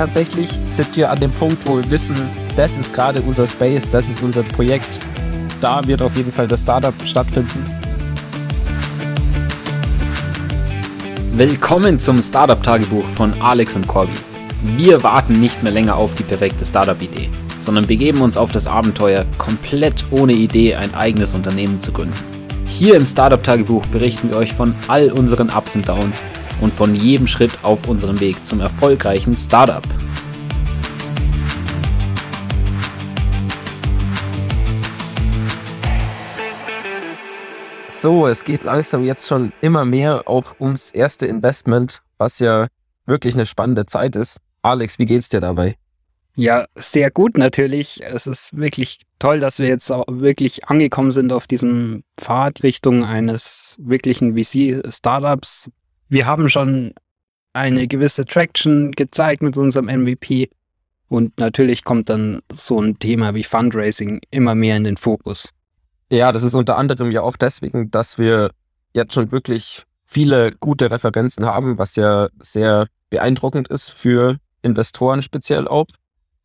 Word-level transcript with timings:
tatsächlich 0.00 0.48
sind 0.74 0.96
wir 0.96 1.10
an 1.10 1.20
dem 1.20 1.30
Punkt, 1.30 1.58
wo 1.66 1.76
wir 1.76 1.90
wissen, 1.90 2.16
das 2.56 2.78
ist 2.78 2.90
gerade 2.90 3.20
unser 3.20 3.46
Space, 3.46 3.90
das 3.90 4.08
ist 4.08 4.22
unser 4.22 4.42
Projekt. 4.42 4.98
Da 5.60 5.86
wird 5.86 6.00
auf 6.00 6.16
jeden 6.16 6.32
Fall 6.32 6.48
das 6.48 6.62
Startup 6.62 6.94
stattfinden. 7.04 7.66
Willkommen 11.34 12.00
zum 12.00 12.22
Startup-Tagebuch 12.22 13.04
von 13.14 13.34
Alex 13.42 13.76
und 13.76 13.86
Corby. 13.88 14.14
Wir 14.78 15.02
warten 15.02 15.38
nicht 15.38 15.62
mehr 15.62 15.72
länger 15.72 15.96
auf 15.96 16.14
die 16.14 16.22
perfekte 16.22 16.64
Startup-Idee, 16.64 17.28
sondern 17.58 17.86
begeben 17.86 18.22
uns 18.22 18.38
auf 18.38 18.52
das 18.52 18.66
Abenteuer, 18.66 19.26
komplett 19.36 20.06
ohne 20.10 20.32
Idee 20.32 20.76
ein 20.76 20.94
eigenes 20.94 21.34
Unternehmen 21.34 21.78
zu 21.82 21.92
gründen. 21.92 22.18
Hier 22.64 22.96
im 22.96 23.04
Startup-Tagebuch 23.04 23.84
berichten 23.88 24.30
wir 24.30 24.38
euch 24.38 24.54
von 24.54 24.74
all 24.88 25.12
unseren 25.12 25.50
Ups 25.50 25.76
und 25.76 25.86
Downs 25.86 26.22
und 26.60 26.72
von 26.72 26.94
jedem 26.94 27.26
Schritt 27.26 27.52
auf 27.62 27.88
unserem 27.88 28.20
Weg 28.20 28.44
zum 28.46 28.60
erfolgreichen 28.60 29.36
Startup. 29.36 29.82
So, 37.88 38.26
es 38.26 38.44
geht 38.44 38.64
langsam 38.64 39.04
jetzt 39.04 39.28
schon 39.28 39.52
immer 39.60 39.84
mehr 39.84 40.22
auch 40.26 40.58
ums 40.58 40.90
erste 40.90 41.26
Investment, 41.26 42.00
was 42.16 42.38
ja 42.38 42.66
wirklich 43.04 43.34
eine 43.34 43.44
spannende 43.44 43.84
Zeit 43.84 44.16
ist. 44.16 44.38
Alex, 44.62 44.98
wie 44.98 45.04
geht's 45.04 45.28
dir 45.28 45.40
dabei? 45.40 45.76
Ja, 46.34 46.66
sehr 46.76 47.10
gut 47.10 47.36
natürlich. 47.36 48.02
Es 48.02 48.26
ist 48.26 48.56
wirklich 48.56 49.00
toll, 49.18 49.40
dass 49.40 49.58
wir 49.58 49.68
jetzt 49.68 49.90
auch 49.90 50.04
wirklich 50.08 50.66
angekommen 50.68 51.12
sind 51.12 51.32
auf 51.32 51.46
diesem 51.46 52.04
Pfad 52.16 52.62
Richtung 52.62 53.04
eines 53.04 53.76
wirklichen 53.78 54.34
VC-Startups. 54.34 55.68
Wir 56.10 56.26
haben 56.26 56.48
schon 56.48 56.92
eine 57.52 57.86
gewisse 57.86 58.24
Traction 58.24 58.90
gezeigt 58.90 59.42
mit 59.42 59.56
unserem 59.56 59.86
MVP 59.86 60.50
und 61.08 61.38
natürlich 61.38 61.84
kommt 61.84 62.08
dann 62.08 62.42
so 62.52 62.80
ein 62.80 62.98
Thema 62.98 63.34
wie 63.34 63.44
Fundraising 63.44 64.20
immer 64.30 64.56
mehr 64.56 64.76
in 64.76 64.82
den 64.82 64.96
Fokus. 64.96 65.50
Ja, 66.10 66.32
das 66.32 66.42
ist 66.42 66.54
unter 66.54 66.76
anderem 66.76 67.12
ja 67.12 67.22
auch 67.22 67.36
deswegen, 67.36 67.92
dass 67.92 68.18
wir 68.18 68.50
jetzt 68.92 69.14
schon 69.14 69.30
wirklich 69.30 69.84
viele 70.04 70.50
gute 70.58 70.90
Referenzen 70.90 71.46
haben, 71.46 71.78
was 71.78 71.94
ja 71.94 72.28
sehr 72.40 72.88
beeindruckend 73.08 73.68
ist 73.68 73.90
für 73.90 74.38
Investoren 74.62 75.22
speziell 75.22 75.68
auch. 75.68 75.86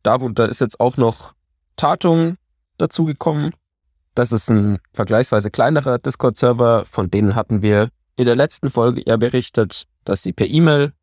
Darunter 0.04 0.48
ist 0.48 0.62
jetzt 0.62 0.80
auch 0.80 0.98
noch 0.98 1.34
Tatung 1.76 2.38
dazugekommen. 2.78 3.56
Das 4.14 4.32
ist 4.32 4.48
ein 4.52 4.78
vergleichsweise 4.94 5.50
kleinerer 5.50 5.98
Discord-Server, 5.98 6.86
von 6.86 7.10
denen 7.10 7.34
hatten 7.34 7.64
wir 7.64 7.90
in 8.18 8.26
der 8.26 8.36
letzten 8.36 8.70
Folge 8.70 9.04
ja 9.06 9.18
berichtet, 9.18 9.84
dass 10.04 10.24
sie 10.24 10.34
per 10.34 10.48
E-Mail 10.48 10.94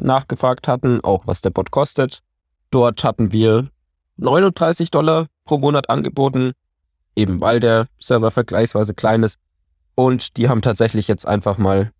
nachgefragt 0.00 0.68
hatten, 0.68 1.00
auch 1.02 1.26
was 1.26 1.40
der 1.40 1.50
Bot 1.50 1.70
kostet. 1.70 2.20
Dort 2.70 3.04
hatten 3.04 3.32
wir 3.32 3.68
39 4.16 4.90
Dollar 4.90 5.26
pro 5.44 5.58
Monat 5.58 5.90
angeboten, 5.90 6.52
eben 7.16 7.40
weil 7.40 7.60
der 7.60 7.86
Server 7.98 8.30
vergleichsweise 8.30 8.94
klein 8.94 9.22
ist. 9.22 9.38
Und 9.94 10.36
die 10.36 10.48
haben 10.48 10.62
tatsächlich 10.62 11.08
jetzt 11.08 11.26
einfach 11.26 11.58
mal 11.58 11.92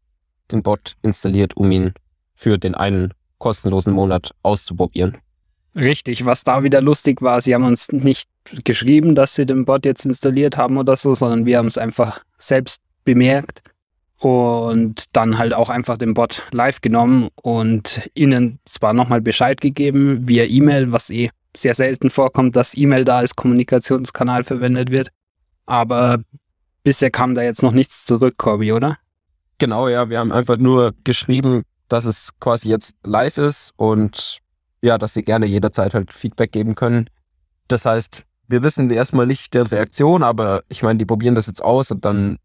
den 0.50 0.62
Bot 0.62 0.94
installiert, 1.02 1.56
um 1.56 1.70
ihn 1.70 1.92
für 2.34 2.58
den 2.58 2.74
einen 2.74 3.12
kostenlosen 3.38 3.92
Monat 3.92 4.32
auszuprobieren. 4.42 5.18
Richtig, 5.74 6.24
was 6.24 6.44
da 6.44 6.62
wieder 6.62 6.80
lustig 6.80 7.22
war, 7.22 7.40
sie 7.40 7.54
haben 7.54 7.64
uns 7.64 7.90
nicht 7.90 8.28
geschrieben, 8.64 9.14
dass 9.14 9.34
sie 9.34 9.46
den 9.46 9.64
Bot 9.64 9.84
jetzt 9.84 10.04
installiert 10.04 10.56
haben 10.56 10.76
oder 10.76 10.96
so, 10.96 11.14
sondern 11.14 11.46
wir 11.46 11.58
haben 11.58 11.66
es 11.66 11.78
einfach 11.78 12.22
selbst 12.38 12.82
bemerkt 13.04 13.62
und 14.22 15.06
dann 15.12 15.36
halt 15.36 15.52
auch 15.52 15.68
einfach 15.68 15.98
den 15.98 16.14
Bot 16.14 16.46
live 16.52 16.80
genommen 16.80 17.28
und 17.42 18.08
ihnen 18.14 18.60
zwar 18.64 18.92
nochmal 18.92 19.20
Bescheid 19.20 19.60
gegeben 19.60 20.28
via 20.28 20.44
E-Mail, 20.44 20.92
was 20.92 21.10
eh 21.10 21.30
sehr 21.56 21.74
selten 21.74 22.08
vorkommt, 22.08 22.54
dass 22.54 22.76
E-Mail 22.76 23.04
da 23.04 23.18
als 23.18 23.34
Kommunikationskanal 23.34 24.44
verwendet 24.44 24.92
wird, 24.92 25.08
aber 25.66 26.22
bisher 26.84 27.10
kam 27.10 27.34
da 27.34 27.42
jetzt 27.42 27.64
noch 27.64 27.72
nichts 27.72 28.04
zurück, 28.04 28.34
Corby, 28.38 28.72
oder? 28.72 28.96
Genau, 29.58 29.88
ja, 29.88 30.08
wir 30.08 30.20
haben 30.20 30.30
einfach 30.30 30.56
nur 30.56 30.94
geschrieben, 31.02 31.64
dass 31.88 32.04
es 32.04 32.30
quasi 32.38 32.68
jetzt 32.68 32.94
live 33.04 33.38
ist 33.38 33.72
und 33.76 34.38
ja, 34.82 34.98
dass 34.98 35.14
sie 35.14 35.24
gerne 35.24 35.46
jederzeit 35.46 35.94
halt 35.94 36.12
Feedback 36.12 36.52
geben 36.52 36.76
können. 36.76 37.10
Das 37.66 37.86
heißt, 37.86 38.22
wir 38.46 38.62
wissen 38.62 38.88
erstmal 38.90 39.26
nicht 39.26 39.52
der 39.54 39.68
Reaktion, 39.70 40.22
aber 40.22 40.62
ich 40.68 40.84
meine, 40.84 40.98
die 40.98 41.06
probieren 41.06 41.34
das 41.34 41.48
jetzt 41.48 41.62
aus 41.62 41.90
und 41.90 42.04
dann 42.04 42.38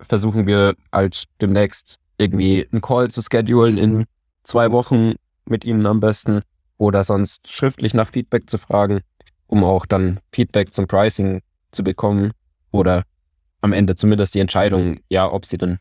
versuchen 0.00 0.46
wir 0.46 0.74
halt 0.92 1.24
demnächst 1.40 1.98
irgendwie 2.18 2.66
einen 2.70 2.80
Call 2.80 3.10
zu 3.10 3.22
schedulen 3.22 3.78
in 3.78 4.04
zwei 4.42 4.70
Wochen 4.72 5.14
mit 5.46 5.64
ihnen 5.64 5.86
am 5.86 6.00
besten 6.00 6.42
oder 6.78 7.04
sonst 7.04 7.50
schriftlich 7.50 7.94
nach 7.94 8.08
Feedback 8.08 8.48
zu 8.48 8.58
fragen, 8.58 9.00
um 9.46 9.64
auch 9.64 9.86
dann 9.86 10.20
Feedback 10.32 10.72
zum 10.72 10.86
Pricing 10.86 11.40
zu 11.72 11.82
bekommen 11.84 12.32
oder 12.70 13.04
am 13.60 13.72
Ende 13.72 13.94
zumindest 13.94 14.34
die 14.34 14.40
Entscheidung, 14.40 15.00
ja, 15.08 15.30
ob 15.30 15.46
sie 15.46 15.58
dann 15.58 15.78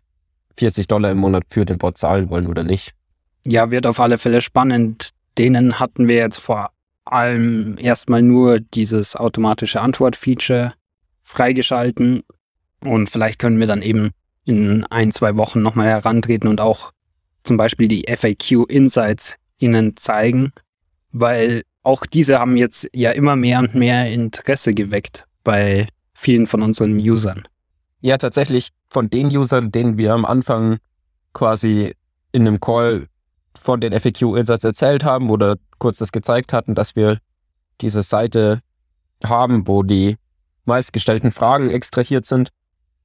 40 0.57 0.88
Dollar 0.88 1.12
im 1.12 1.18
Monat 1.18 1.44
für 1.50 1.66
den 1.66 1.78
Bot 1.78 1.97
zahlen 1.97 2.29
wollen 2.29 2.47
oder 2.47 2.63
nicht. 2.63 2.94
Ja, 3.46 3.72
wird 3.72 3.88
auf 3.88 4.00
alle 4.00 4.18
Fälle 4.18 4.41
spannend 4.41 5.13
denen 5.38 5.79
hatten 5.79 6.07
wir 6.07 6.16
jetzt 6.16 6.38
vor 6.38 6.72
allem 7.06 7.78
erstmal 7.78 8.22
nur 8.22 8.59
dieses 8.59 9.16
automatische 9.16 9.81
Antwort-Feature 9.81 10.73
freigeschalten 11.23 12.23
und 12.85 13.09
vielleicht 13.09 13.39
können 13.39 13.59
wir 13.59 13.67
dann 13.67 13.81
eben 13.81 14.11
in 14.45 14.85
ein, 14.85 15.11
zwei 15.11 15.35
Wochen 15.38 15.61
nochmal 15.61 15.88
herantreten 15.88 16.49
und 16.49 16.59
auch 16.59 16.91
zum 17.44 17.57
Beispiel 17.57 17.88
die 17.88 18.05
FAQ 18.07 18.69
Insights 18.69 19.35
ihnen 19.57 19.95
zeigen, 19.95 20.51
weil 21.11 21.63
auch 21.83 22.05
diese 22.05 22.39
haben 22.39 22.57
jetzt 22.57 22.89
ja 22.93 23.11
immer 23.11 23.35
mehr 23.35 23.59
und 23.59 23.75
mehr 23.75 24.11
Interesse 24.11 24.73
geweckt 24.73 25.25
bei 25.43 25.88
vielen 26.13 26.47
von 26.47 26.61
unseren 26.61 26.97
Usern. 26.97 27.43
Ja, 28.01 28.17
tatsächlich 28.17 28.69
von 28.89 29.09
den 29.09 29.27
Usern, 29.35 29.72
denen 29.72 29.97
wir 29.97 30.13
am 30.13 30.25
Anfang 30.25 30.77
quasi 31.33 31.95
in 32.31 32.47
einem 32.47 32.59
Call 32.59 33.07
von 33.59 33.79
den 33.79 33.93
FAQ-Insights 33.93 34.63
erzählt 34.63 35.03
haben 35.03 35.29
oder 35.29 35.57
kurz 35.79 35.99
das 35.99 36.11
gezeigt 36.11 36.53
hatten, 36.53 36.75
dass 36.75 36.95
wir 36.95 37.19
diese 37.81 38.03
Seite 38.03 38.61
haben, 39.23 39.67
wo 39.67 39.83
die 39.83 40.17
meistgestellten 40.66 41.31
Fragen 41.31 41.69
extrahiert 41.69 42.25
sind. 42.25 42.49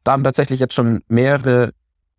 Da 0.08 0.12
haben 0.12 0.24
tatsächlich 0.24 0.58
jetzt 0.58 0.72
schon 0.72 1.02
mehrere 1.08 1.74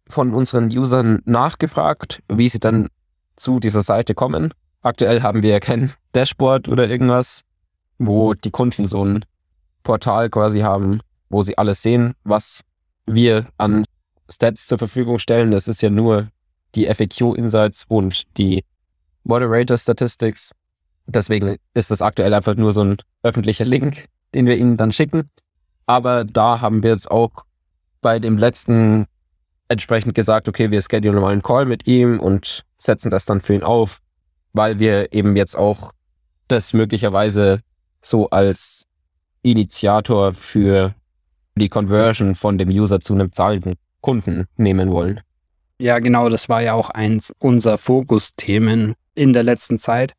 von 0.07 0.35
unseren 0.35 0.65
Usern 0.65 1.23
nachgefragt, 1.25 2.21
wie 2.31 2.47
sie 2.47 2.59
dann 2.59 2.89
zu 3.35 3.59
dieser 3.59 3.81
Seite 3.81 4.13
kommen. 4.13 4.53
Aktuell 4.83 5.23
haben 5.23 5.41
wir 5.41 5.59
kein 5.59 5.91
Dashboard 6.13 6.67
oder 6.67 6.87
irgendwas, 6.87 7.41
wo 7.97 8.35
die 8.35 8.51
Kunden 8.51 8.85
so 8.85 9.03
ein 9.03 9.25
Portal 9.81 10.29
quasi 10.29 10.59
haben, 10.59 10.99
wo 11.31 11.41
sie 11.41 11.57
alles 11.57 11.81
sehen, 11.81 12.13
was 12.23 12.61
wir 13.07 13.47
an 13.57 13.85
Stats 14.31 14.67
zur 14.67 14.77
Verfügung 14.77 15.17
stellen. 15.17 15.49
Das 15.49 15.67
ist 15.67 15.81
ja 15.81 15.89
nur 15.89 16.27
die 16.75 16.85
FAQ-Insights 16.85 17.85
und 17.87 18.37
die 18.37 18.63
Moderator 19.23 19.79
Statistics. 19.79 20.51
Deswegen 21.07 21.57
ist 21.73 21.89
das 21.89 22.03
aktuell 22.03 22.35
einfach 22.35 22.53
nur 22.53 22.71
so 22.71 22.83
ein 22.83 22.97
öffentlicher 23.23 23.65
Link, 23.65 24.05
den 24.35 24.45
wir 24.45 24.57
Ihnen 24.57 24.77
dann 24.77 24.91
schicken. 24.91 25.27
Aber 25.87 26.23
da 26.23 26.61
haben 26.61 26.83
wir 26.83 26.91
jetzt 26.91 27.09
auch 27.09 27.48
bei 28.01 28.19
dem 28.19 28.37
letzten 28.37 29.05
entsprechend 29.67 30.15
gesagt, 30.15 30.47
okay, 30.47 30.71
wir 30.71 30.81
schedulen 30.81 31.21
mal 31.21 31.31
einen 31.31 31.41
Call 31.41 31.65
mit 31.65 31.87
ihm 31.87 32.19
und 32.19 32.65
setzen 32.77 33.11
das 33.11 33.25
dann 33.25 33.41
für 33.41 33.53
ihn 33.53 33.63
auf, 33.63 33.99
weil 34.53 34.79
wir 34.79 35.13
eben 35.13 35.35
jetzt 35.35 35.55
auch 35.55 35.91
das 36.47 36.73
möglicherweise 36.73 37.61
so 38.01 38.29
als 38.29 38.85
Initiator 39.41 40.33
für 40.33 40.95
die 41.55 41.69
Conversion 41.69 42.35
von 42.35 42.57
dem 42.57 42.69
User 42.69 42.99
zu 43.01 43.13
einem 43.13 43.31
zahlenden 43.31 43.75
Kunden 44.01 44.45
nehmen 44.57 44.91
wollen. 44.91 45.21
Ja, 45.77 45.99
genau, 45.99 46.29
das 46.29 46.49
war 46.49 46.61
ja 46.61 46.73
auch 46.73 46.89
eins 46.89 47.33
unserer 47.39 47.77
Fokusthemen 47.77 48.95
in 49.15 49.33
der 49.33 49.43
letzten 49.43 49.77
Zeit. 49.77 50.13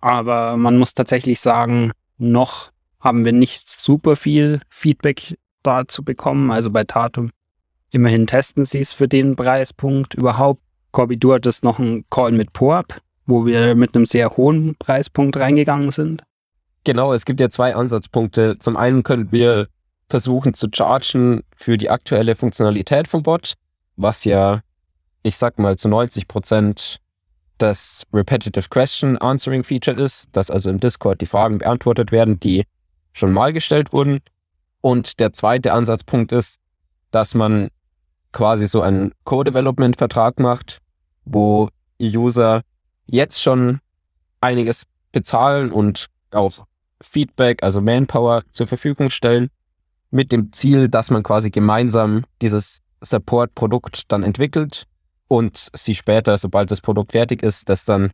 Aber 0.00 0.56
man 0.56 0.78
muss 0.78 0.94
tatsächlich 0.94 1.40
sagen, 1.40 1.92
noch 2.18 2.70
haben 3.00 3.24
wir 3.24 3.32
nicht 3.32 3.68
super 3.68 4.16
viel 4.16 4.60
Feedback 4.68 5.36
dazu 5.66 6.02
bekommen. 6.04 6.50
Also 6.50 6.70
bei 6.70 6.84
Tatum 6.84 7.30
immerhin 7.90 8.26
testen 8.26 8.64
sie 8.64 8.80
es 8.80 8.92
für 8.92 9.08
den 9.08 9.36
Preispunkt 9.36 10.14
überhaupt. 10.14 10.60
Corby, 10.92 11.18
du 11.18 11.34
hattest 11.34 11.64
noch 11.64 11.78
einen 11.78 12.04
Call 12.08 12.32
mit 12.32 12.52
POAP, 12.52 13.00
wo 13.26 13.44
wir 13.44 13.74
mit 13.74 13.94
einem 13.94 14.06
sehr 14.06 14.30
hohen 14.36 14.76
Preispunkt 14.78 15.36
reingegangen 15.36 15.90
sind. 15.90 16.22
Genau, 16.84 17.12
es 17.12 17.24
gibt 17.24 17.40
ja 17.40 17.48
zwei 17.50 17.74
Ansatzpunkte. 17.74 18.58
Zum 18.58 18.76
einen 18.76 19.02
können 19.02 19.32
wir 19.32 19.68
versuchen 20.08 20.54
zu 20.54 20.68
chargen 20.72 21.42
für 21.54 21.76
die 21.76 21.90
aktuelle 21.90 22.36
Funktionalität 22.36 23.08
vom 23.08 23.24
Bot, 23.24 23.54
was 23.96 24.24
ja 24.24 24.62
ich 25.26 25.36
sag 25.36 25.58
mal, 25.58 25.76
zu 25.76 25.88
90 25.88 26.28
Prozent 26.28 26.98
das 27.58 28.04
Repetitive 28.12 28.68
Question 28.68 29.18
Answering 29.18 29.64
Feature 29.64 30.00
ist, 30.00 30.28
dass 30.32 30.50
also 30.50 30.70
im 30.70 30.78
Discord 30.78 31.20
die 31.20 31.26
Fragen 31.26 31.58
beantwortet 31.58 32.12
werden, 32.12 32.38
die 32.38 32.64
schon 33.12 33.32
mal 33.32 33.52
gestellt 33.52 33.92
wurden. 33.92 34.20
Und 34.86 35.18
der 35.18 35.32
zweite 35.32 35.72
Ansatzpunkt 35.72 36.30
ist, 36.30 36.60
dass 37.10 37.34
man 37.34 37.70
quasi 38.30 38.68
so 38.68 38.82
einen 38.82 39.10
Co-Development-Vertrag 39.24 40.38
macht, 40.38 40.78
wo 41.24 41.70
User 42.00 42.62
jetzt 43.04 43.42
schon 43.42 43.80
einiges 44.40 44.84
bezahlen 45.10 45.72
und 45.72 46.06
auch 46.30 46.66
Feedback, 47.00 47.64
also 47.64 47.80
Manpower 47.80 48.44
zur 48.52 48.68
Verfügung 48.68 49.10
stellen, 49.10 49.48
mit 50.12 50.30
dem 50.30 50.52
Ziel, 50.52 50.88
dass 50.88 51.10
man 51.10 51.24
quasi 51.24 51.50
gemeinsam 51.50 52.24
dieses 52.40 52.80
Support-Produkt 53.00 54.12
dann 54.12 54.22
entwickelt 54.22 54.84
und 55.26 55.68
sie 55.72 55.96
später, 55.96 56.38
sobald 56.38 56.70
das 56.70 56.80
Produkt 56.80 57.10
fertig 57.10 57.42
ist, 57.42 57.68
das 57.68 57.84
dann 57.84 58.12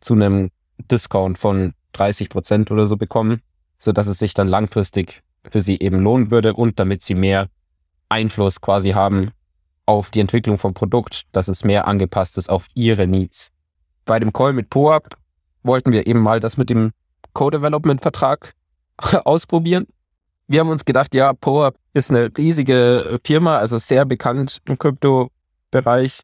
zu 0.00 0.14
einem 0.14 0.48
Discount 0.78 1.36
von 1.36 1.74
30 1.92 2.30
Prozent 2.30 2.70
oder 2.70 2.86
so 2.86 2.96
bekommen, 2.96 3.42
sodass 3.78 4.06
es 4.06 4.18
sich 4.18 4.32
dann 4.32 4.48
langfristig 4.48 5.22
für 5.50 5.60
sie 5.60 5.78
eben 5.80 6.00
lohnen 6.00 6.30
würde 6.30 6.54
und 6.54 6.78
damit 6.78 7.02
sie 7.02 7.14
mehr 7.14 7.48
Einfluss 8.08 8.60
quasi 8.60 8.90
haben 8.90 9.30
auf 9.86 10.10
die 10.10 10.20
Entwicklung 10.20 10.58
vom 10.58 10.74
Produkt, 10.74 11.22
dass 11.32 11.48
es 11.48 11.64
mehr 11.64 11.86
angepasst 11.86 12.38
ist 12.38 12.50
auf 12.50 12.66
ihre 12.74 13.06
Needs. 13.06 13.50
Bei 14.04 14.18
dem 14.18 14.32
Call 14.32 14.52
mit 14.52 14.70
POAP 14.70 15.16
wollten 15.62 15.92
wir 15.92 16.06
eben 16.06 16.20
mal 16.20 16.40
das 16.40 16.56
mit 16.56 16.70
dem 16.70 16.92
Co-Development-Vertrag 17.32 18.52
ausprobieren. 19.24 19.86
Wir 20.48 20.60
haben 20.60 20.70
uns 20.70 20.84
gedacht, 20.84 21.14
ja, 21.14 21.32
POAP 21.32 21.76
ist 21.92 22.10
eine 22.10 22.30
riesige 22.36 23.18
Firma, 23.24 23.58
also 23.58 23.78
sehr 23.78 24.04
bekannt 24.04 24.58
im 24.66 24.78
Krypto-Bereich, 24.78 26.20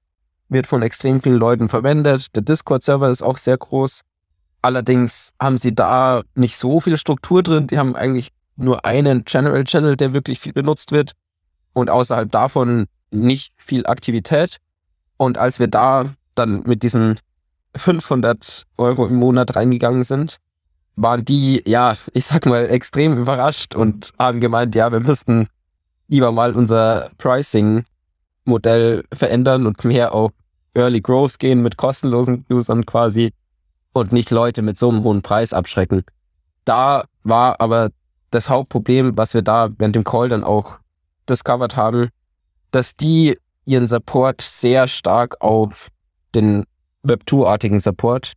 wird 0.48 0.66
von 0.66 0.82
extrem 0.82 1.20
vielen 1.20 1.38
Leuten 1.38 1.68
verwendet. 1.68 2.34
Der 2.36 2.42
Discord-Server 2.42 3.10
ist 3.10 3.22
auch 3.22 3.36
sehr 3.36 3.56
groß. 3.56 4.02
Allerdings 4.60 5.32
haben 5.40 5.58
sie 5.58 5.74
da 5.74 6.22
nicht 6.36 6.56
so 6.56 6.78
viel 6.78 6.96
Struktur 6.96 7.42
drin. 7.42 7.66
Die 7.66 7.78
haben 7.78 7.96
eigentlich 7.96 8.28
nur 8.62 8.84
einen 8.84 9.24
General 9.24 9.64
Channel, 9.64 9.96
der 9.96 10.12
wirklich 10.12 10.40
viel 10.40 10.52
benutzt 10.52 10.92
wird 10.92 11.12
und 11.72 11.90
außerhalb 11.90 12.30
davon 12.30 12.86
nicht 13.10 13.52
viel 13.56 13.86
Aktivität. 13.86 14.58
Und 15.16 15.38
als 15.38 15.60
wir 15.60 15.68
da 15.68 16.14
dann 16.34 16.62
mit 16.64 16.82
diesen 16.82 17.18
500 17.76 18.64
Euro 18.76 19.06
im 19.06 19.16
Monat 19.16 19.56
reingegangen 19.56 20.02
sind, 20.02 20.38
waren 20.96 21.24
die, 21.24 21.62
ja, 21.66 21.94
ich 22.12 22.26
sag 22.26 22.46
mal, 22.46 22.68
extrem 22.68 23.16
überrascht 23.16 23.74
und 23.74 24.12
haben 24.18 24.40
gemeint, 24.40 24.74
ja, 24.74 24.92
wir 24.92 25.00
müssten 25.00 25.48
lieber 26.08 26.32
mal 26.32 26.54
unser 26.54 27.10
Pricing-Modell 27.18 29.04
verändern 29.12 29.66
und 29.66 29.84
mehr 29.84 30.14
auf 30.14 30.32
Early 30.74 31.00
Growth 31.00 31.38
gehen 31.38 31.62
mit 31.62 31.76
kostenlosen 31.76 32.44
Usern 32.50 32.84
quasi 32.84 33.32
und 33.92 34.12
nicht 34.12 34.30
Leute 34.30 34.62
mit 34.62 34.78
so 34.78 34.90
einem 34.90 35.02
hohen 35.02 35.22
Preis 35.22 35.52
abschrecken. 35.52 36.04
Da 36.64 37.04
war 37.24 37.60
aber 37.60 37.90
das 38.32 38.48
Hauptproblem, 38.48 39.16
was 39.16 39.34
wir 39.34 39.42
da 39.42 39.70
während 39.78 39.94
dem 39.94 40.04
Call 40.04 40.28
dann 40.28 40.42
auch 40.42 40.78
discovered 41.28 41.76
haben, 41.76 42.08
dass 42.72 42.96
die 42.96 43.38
ihren 43.64 43.86
Support 43.86 44.40
sehr 44.40 44.88
stark 44.88 45.40
auf 45.40 45.88
den 46.34 46.64
Web2-artigen 47.04 47.78
Support 47.78 48.32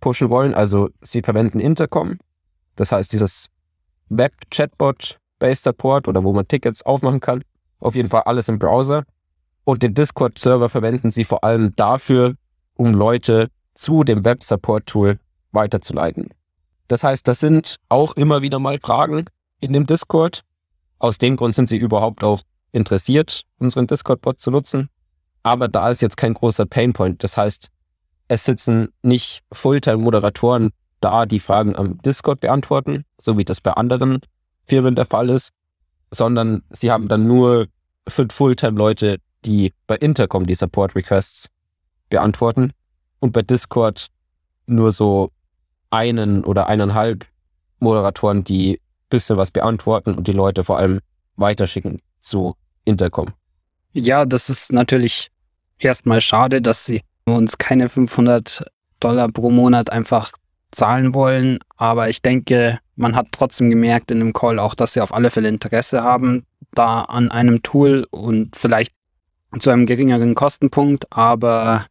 pushen 0.00 0.30
wollen. 0.30 0.54
Also 0.54 0.90
sie 1.00 1.22
verwenden 1.22 1.58
Intercom, 1.58 2.18
das 2.76 2.92
heißt 2.92 3.12
dieses 3.12 3.46
Web-Chatbot-based 4.10 5.64
Support 5.64 6.06
oder 6.06 6.22
wo 6.22 6.32
man 6.32 6.46
Tickets 6.46 6.82
aufmachen 6.82 7.20
kann. 7.20 7.42
Auf 7.78 7.94
jeden 7.94 8.10
Fall 8.10 8.22
alles 8.22 8.48
im 8.48 8.58
Browser. 8.58 9.04
Und 9.64 9.82
den 9.82 9.94
Discord-Server 9.94 10.68
verwenden 10.68 11.10
sie 11.10 11.24
vor 11.24 11.44
allem 11.44 11.74
dafür, 11.74 12.34
um 12.74 12.92
Leute 12.92 13.48
zu 13.74 14.04
dem 14.04 14.24
Web-Support-Tool 14.24 15.18
weiterzuleiten. 15.52 16.30
Das 16.90 17.04
heißt, 17.04 17.28
das 17.28 17.38
sind 17.38 17.76
auch 17.88 18.16
immer 18.16 18.42
wieder 18.42 18.58
mal 18.58 18.80
Fragen 18.80 19.26
in 19.60 19.72
dem 19.72 19.86
Discord. 19.86 20.40
Aus 20.98 21.18
dem 21.18 21.36
Grund 21.36 21.54
sind 21.54 21.68
sie 21.68 21.76
überhaupt 21.76 22.24
auch 22.24 22.40
interessiert, 22.72 23.44
unseren 23.60 23.86
Discord-Bot 23.86 24.40
zu 24.40 24.50
nutzen. 24.50 24.88
Aber 25.44 25.68
da 25.68 25.88
ist 25.90 26.02
jetzt 26.02 26.16
kein 26.16 26.34
großer 26.34 26.66
Painpoint. 26.66 27.22
Das 27.22 27.36
heißt, 27.36 27.68
es 28.26 28.44
sitzen 28.44 28.88
nicht 29.02 29.42
Fulltime-Moderatoren 29.52 30.70
da, 30.98 31.26
die 31.26 31.38
Fragen 31.38 31.76
am 31.76 31.98
Discord 32.02 32.40
beantworten, 32.40 33.04
so 33.18 33.38
wie 33.38 33.44
das 33.44 33.60
bei 33.60 33.70
anderen 33.70 34.18
Firmen 34.66 34.96
der 34.96 35.06
Fall 35.06 35.30
ist, 35.30 35.50
sondern 36.10 36.64
sie 36.70 36.90
haben 36.90 37.06
dann 37.06 37.24
nur 37.24 37.68
fünf 38.08 38.34
Fulltime-Leute, 38.34 39.18
die 39.44 39.72
bei 39.86 39.94
Intercom 39.94 40.44
die 40.44 40.56
Support-Requests 40.56 41.50
beantworten 42.08 42.72
und 43.20 43.30
bei 43.30 43.42
Discord 43.42 44.08
nur 44.66 44.90
so 44.90 45.30
einen 45.90 46.44
oder 46.44 46.66
eineinhalb 46.66 47.26
Moderatoren, 47.78 48.44
die 48.44 48.80
bisschen 49.08 49.36
was 49.36 49.50
beantworten 49.50 50.14
und 50.14 50.28
die 50.28 50.32
Leute 50.32 50.64
vor 50.64 50.78
allem 50.78 51.00
weiterschicken 51.36 52.00
zu 52.20 52.54
Intercom. 52.84 53.28
Ja, 53.92 54.24
das 54.24 54.48
ist 54.48 54.72
natürlich 54.72 55.30
erstmal 55.78 56.20
schade, 56.20 56.62
dass 56.62 56.86
sie 56.86 57.02
uns 57.24 57.58
keine 57.58 57.88
500 57.88 58.64
Dollar 59.00 59.28
pro 59.28 59.50
Monat 59.50 59.90
einfach 59.90 60.30
zahlen 60.70 61.14
wollen. 61.14 61.58
Aber 61.76 62.08
ich 62.08 62.22
denke, 62.22 62.78
man 62.94 63.16
hat 63.16 63.28
trotzdem 63.32 63.70
gemerkt 63.70 64.10
in 64.10 64.20
dem 64.20 64.32
Call 64.32 64.58
auch, 64.58 64.74
dass 64.74 64.92
sie 64.92 65.00
auf 65.00 65.12
alle 65.12 65.30
Fälle 65.30 65.48
Interesse 65.48 66.02
haben 66.02 66.46
da 66.72 67.02
an 67.02 67.30
einem 67.30 67.62
Tool 67.62 68.06
und 68.10 68.56
vielleicht 68.56 68.92
zu 69.58 69.70
einem 69.70 69.86
geringeren 69.86 70.34
Kostenpunkt. 70.34 71.12
Aber 71.12 71.86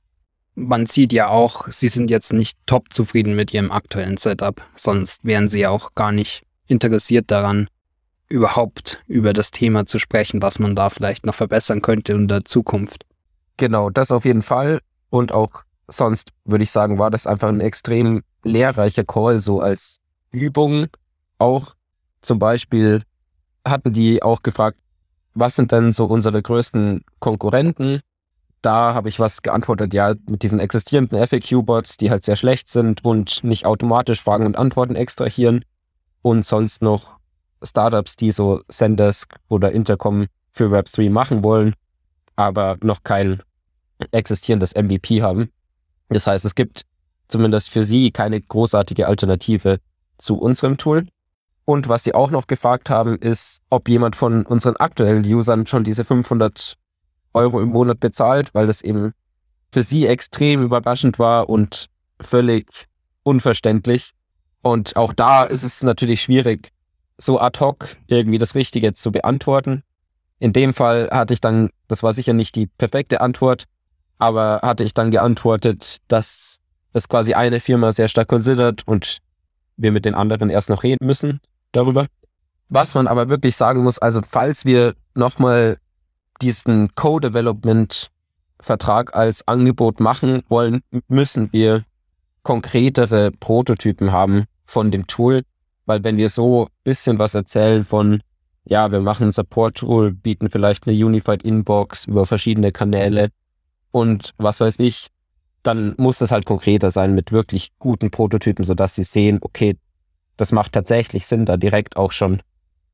man 0.60 0.86
sieht 0.86 1.14
ja 1.14 1.30
auch, 1.30 1.68
sie 1.70 1.88
sind 1.88 2.12
jetzt 2.12 2.34
nicht 2.34 2.58
top 2.66 2.92
zufrieden 2.92 3.36
mit 3.36 3.54
ihrem 3.54 3.72
aktuellen 3.72 4.18
Setup. 4.18 4.62
Sonst 4.76 5.24
wären 5.24 5.48
sie 5.48 5.66
auch 5.66 5.96
gar 5.96 6.12
nicht 6.12 6.44
interessiert 6.68 7.32
daran, 7.32 7.70
überhaupt 8.28 9.02
über 9.08 9.34
das 9.34 9.52
Thema 9.52 9.86
zu 9.86 9.98
sprechen, 9.98 10.42
was 10.42 10.60
man 10.60 10.76
da 10.76 10.90
vielleicht 10.90 11.26
noch 11.26 11.34
verbessern 11.34 11.82
könnte 11.82 12.14
in 12.14 12.28
der 12.28 12.46
Zukunft. 12.46 13.06
Genau, 13.58 13.90
das 13.90 14.12
auf 14.12 14.26
jeden 14.26 14.44
Fall. 14.44 14.80
Und 15.10 15.32
auch 15.32 15.64
sonst 15.88 16.32
würde 16.46 16.64
ich 16.64 16.72
sagen, 16.72 17.00
war 17.00 17.10
das 17.10 17.26
einfach 17.26 17.50
ein 17.50 17.62
extrem 17.62 18.22
lehrreicher 18.44 19.04
Call, 19.04 19.40
so 19.40 19.62
als 19.62 19.98
Übung. 20.32 20.88
Auch 21.40 21.74
zum 22.22 22.38
Beispiel 22.38 23.02
hatten 23.66 23.94
die 23.94 24.22
auch 24.22 24.44
gefragt, 24.44 24.78
was 25.34 25.56
sind 25.56 25.72
denn 25.72 25.94
so 25.94 26.06
unsere 26.06 26.42
größten 26.42 27.04
Konkurrenten? 27.20 28.02
Da 28.62 28.94
habe 28.94 29.08
ich 29.08 29.20
was 29.20 29.42
geantwortet, 29.42 29.94
ja, 29.94 30.16
mit 30.28 30.44
diesen 30.44 30.60
existierenden 30.60 31.26
FAQ-Bots, 31.26 31.98
die 31.98 32.12
halt 32.12 32.24
sehr 32.24 32.36
schlecht 32.36 32.68
sind 32.68 33.06
und 33.06 33.44
nicht 33.44 33.66
automatisch 33.66 34.22
Fragen 34.22 34.46
und 34.46 34.58
Antworten 34.58 34.96
extrahieren 34.96 35.64
und 36.22 36.46
sonst 36.46 36.82
noch 36.82 37.18
Startups, 37.64 38.16
die 38.16 38.32
so 38.32 38.62
Sendesk 38.68 39.36
oder 39.48 39.72
Intercom 39.72 40.28
für 40.52 40.66
Web3 40.66 41.10
machen 41.10 41.44
wollen, 41.44 41.74
aber 42.36 42.78
noch 42.82 43.04
kein 43.04 43.42
existierendes 44.12 44.76
MVP 44.76 45.22
haben. 45.22 45.52
Das 46.10 46.28
heißt, 46.28 46.44
es 46.46 46.56
gibt 46.56 46.86
zumindest 47.28 47.70
für 47.70 47.84
sie 47.84 48.12
keine 48.12 48.42
großartige 48.42 49.08
Alternative 49.08 49.80
zu 50.18 50.38
unserem 50.38 50.78
Tool. 50.78 51.08
Und 51.66 51.88
was 51.88 52.04
sie 52.04 52.16
auch 52.16 52.32
noch 52.32 52.48
gefragt 52.48 52.90
haben, 52.90 53.18
ist, 53.18 53.62
ob 53.70 53.88
jemand 53.88 54.16
von 54.16 54.46
unseren 54.46 54.76
aktuellen 54.78 55.24
Usern 55.24 55.68
schon 55.68 55.84
diese 55.84 56.04
500 56.04 56.78
Euro 57.40 57.62
im 57.62 57.70
Monat 57.70 58.00
bezahlt, 58.00 58.54
weil 58.54 58.68
das 58.68 58.82
eben 58.82 59.14
für 59.72 59.84
sie 59.84 60.08
extrem 60.08 60.62
überraschend 60.62 61.20
war 61.20 61.50
und 61.50 61.88
völlig 62.20 62.88
unverständlich. 63.24 64.12
Und 64.62 64.96
auch 64.96 65.14
da 65.14 65.44
ist 65.44 65.64
es 65.64 65.84
natürlich 65.84 66.22
schwierig, 66.22 66.70
so 67.18 67.40
ad 67.40 67.60
hoc 67.60 67.96
irgendwie 68.08 68.38
das 68.38 68.56
Richtige 68.56 68.94
zu 68.94 69.12
beantworten. 69.12 69.84
In 70.40 70.54
dem 70.54 70.74
Fall 70.74 71.10
hatte 71.12 71.34
ich 71.34 71.42
dann, 71.42 71.70
das 71.88 72.04
war 72.04 72.14
sicher 72.14 72.34
nicht 72.34 72.56
die 72.56 72.68
perfekte 72.68 73.22
Antwort, 73.22 73.66
aber 74.18 74.60
hatte 74.64 74.84
ich 74.84 74.94
dann 74.94 75.12
geantwortet, 75.12 75.98
dass 76.08 76.58
das 76.94 77.08
quasi 77.08 77.34
eine 77.34 77.60
Firma 77.60 77.92
sehr 77.92 78.08
stark 78.08 78.28
considert 78.28 78.88
und 78.88 79.20
wir 79.78 79.92
mit 79.92 80.06
den 80.06 80.16
anderen 80.16 80.50
erst 80.50 80.70
noch 80.70 80.84
reden 80.84 81.06
müssen 81.06 81.40
darüber. 81.72 82.08
Was 82.70 82.96
man 82.96 83.08
aber 83.08 83.30
wirklich 83.30 83.56
sagen 83.56 83.84
muss, 83.84 84.00
also 84.00 84.22
falls 84.28 84.66
wir 84.66 84.94
nochmal 85.14 85.78
diesen 86.42 86.96
Co-Development-Vertrag 86.96 89.16
als 89.16 89.48
Angebot 89.48 90.00
machen 90.00 90.42
wollen, 90.50 90.82
müssen 91.08 91.50
wir 91.52 91.84
konkretere 92.44 93.32
Prototypen 93.32 94.12
haben 94.12 94.46
von 94.66 94.92
dem 94.92 95.08
Tool, 95.08 95.44
weil 95.86 96.04
wenn 96.04 96.18
wir 96.18 96.30
so 96.30 96.66
ein 96.66 96.70
bisschen 96.84 97.20
was 97.20 97.36
erzählen 97.36 97.84
von, 97.84 98.22
ja, 98.66 98.92
wir 98.92 99.02
machen 99.02 99.28
ein 99.28 99.32
Support-Tool, 99.32 100.14
bieten 100.14 100.50
vielleicht 100.50 100.88
eine 100.88 100.96
Unified 100.96 101.44
Inbox 101.44 102.06
über 102.06 102.26
verschiedene 102.26 102.72
Kanäle 102.72 103.30
und 103.92 104.34
was 104.38 104.60
weiß 104.60 104.76
ich, 104.80 105.08
dann 105.64 105.96
muss 105.98 106.20
das 106.20 106.32
halt 106.32 106.46
konkreter 106.46 106.92
sein 106.92 107.14
mit 107.14 107.32
wirklich 107.32 107.72
guten 107.80 108.12
Prototypen, 108.12 108.64
sodass 108.64 108.96
sie 108.96 109.04
sehen, 109.04 109.40
okay, 109.42 109.78
das 110.38 110.52
macht 110.52 110.72
tatsächlich 110.72 111.26
Sinn, 111.26 111.46
da 111.46 111.58
direkt 111.58 111.98
auch 111.98 112.12
schon 112.12 112.42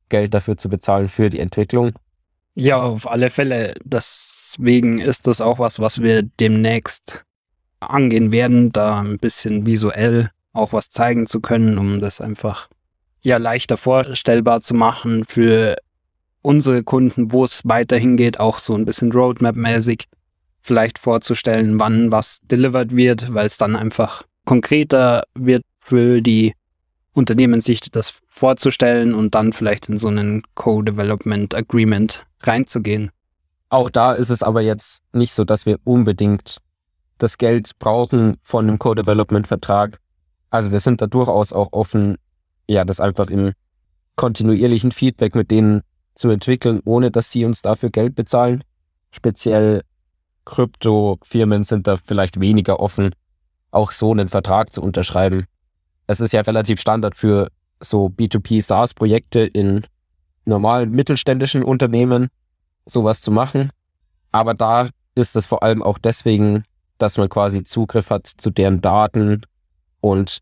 Geld 0.08 0.34
dafür 0.34 0.56
zu 0.56 0.68
bezahlen 0.68 1.08
für 1.08 1.30
die 1.30 1.38
Entwicklung. 1.38 1.92
Ja, 2.58 2.80
auf 2.80 3.08
alle 3.08 3.28
Fälle. 3.28 3.74
Deswegen 3.84 4.98
ist 4.98 5.26
das 5.26 5.42
auch 5.42 5.58
was, 5.58 5.78
was 5.78 6.00
wir 6.00 6.22
demnächst 6.22 7.22
angehen 7.80 8.32
werden, 8.32 8.72
da 8.72 9.00
ein 9.00 9.18
bisschen 9.18 9.66
visuell 9.66 10.30
auch 10.54 10.72
was 10.72 10.88
zeigen 10.88 11.26
zu 11.26 11.40
können, 11.40 11.76
um 11.76 12.00
das 12.00 12.22
einfach 12.22 12.68
ja 13.20 13.36
leichter 13.36 13.76
vorstellbar 13.76 14.62
zu 14.62 14.74
machen 14.74 15.24
für 15.24 15.76
unsere 16.40 16.82
Kunden, 16.82 17.30
wo 17.30 17.44
es 17.44 17.60
weiterhin 17.64 18.16
geht, 18.16 18.40
auch 18.40 18.58
so 18.58 18.74
ein 18.74 18.86
bisschen 18.86 19.12
Roadmap-mäßig 19.12 20.04
vielleicht 20.62 20.98
vorzustellen, 20.98 21.78
wann 21.78 22.10
was 22.10 22.38
delivered 22.50 22.96
wird, 22.96 23.34
weil 23.34 23.46
es 23.46 23.58
dann 23.58 23.76
einfach 23.76 24.22
konkreter 24.46 25.24
wird 25.34 25.62
für 25.78 26.22
die 26.22 26.54
Unternehmen, 27.12 27.60
sich 27.60 27.80
das 27.80 28.20
vorzustellen 28.28 29.14
und 29.14 29.34
dann 29.34 29.52
vielleicht 29.52 29.88
in 29.88 29.98
so 29.98 30.08
einen 30.08 30.42
Co-Development 30.54 31.54
Agreement 31.54 32.24
reinzugehen. 32.46 33.10
Auch 33.68 33.90
da 33.90 34.12
ist 34.12 34.30
es 34.30 34.42
aber 34.42 34.60
jetzt 34.60 35.02
nicht 35.12 35.32
so, 35.32 35.44
dass 35.44 35.66
wir 35.66 35.78
unbedingt 35.84 36.58
das 37.18 37.38
Geld 37.38 37.78
brauchen 37.78 38.36
von 38.42 38.68
einem 38.68 38.78
Co-Development-Vertrag. 38.78 39.98
Also 40.50 40.70
wir 40.70 40.80
sind 40.80 41.00
da 41.00 41.06
durchaus 41.06 41.52
auch 41.52 41.68
offen, 41.72 42.16
ja, 42.68 42.84
das 42.84 43.00
einfach 43.00 43.28
im 43.28 43.52
kontinuierlichen 44.16 44.92
Feedback 44.92 45.34
mit 45.34 45.50
denen 45.50 45.82
zu 46.14 46.30
entwickeln, 46.30 46.80
ohne 46.84 47.10
dass 47.10 47.30
sie 47.30 47.44
uns 47.44 47.62
dafür 47.62 47.90
Geld 47.90 48.14
bezahlen. 48.14 48.64
Speziell 49.10 49.82
Krypto-Firmen 50.44 51.64
sind 51.64 51.86
da 51.86 51.96
vielleicht 51.96 52.40
weniger 52.40 52.80
offen, 52.80 53.14
auch 53.70 53.92
so 53.92 54.12
einen 54.12 54.28
Vertrag 54.28 54.72
zu 54.72 54.82
unterschreiben. 54.82 55.46
Es 56.06 56.20
ist 56.20 56.32
ja 56.32 56.40
relativ 56.42 56.80
Standard 56.80 57.14
für 57.14 57.48
so 57.80 58.06
B2B 58.06 58.62
SaaS-Projekte 58.62 59.40
in 59.40 59.84
normalen 60.46 60.90
mittelständischen 60.90 61.62
Unternehmen, 61.62 62.28
sowas 62.86 63.20
zu 63.20 63.30
machen. 63.30 63.70
Aber 64.32 64.54
da 64.54 64.88
ist 65.14 65.36
es 65.36 65.46
vor 65.46 65.62
allem 65.62 65.82
auch 65.82 65.98
deswegen, 65.98 66.64
dass 66.98 67.18
man 67.18 67.28
quasi 67.28 67.64
Zugriff 67.64 68.10
hat 68.10 68.26
zu 68.26 68.50
deren 68.50 68.80
Daten 68.80 69.42
und 70.00 70.38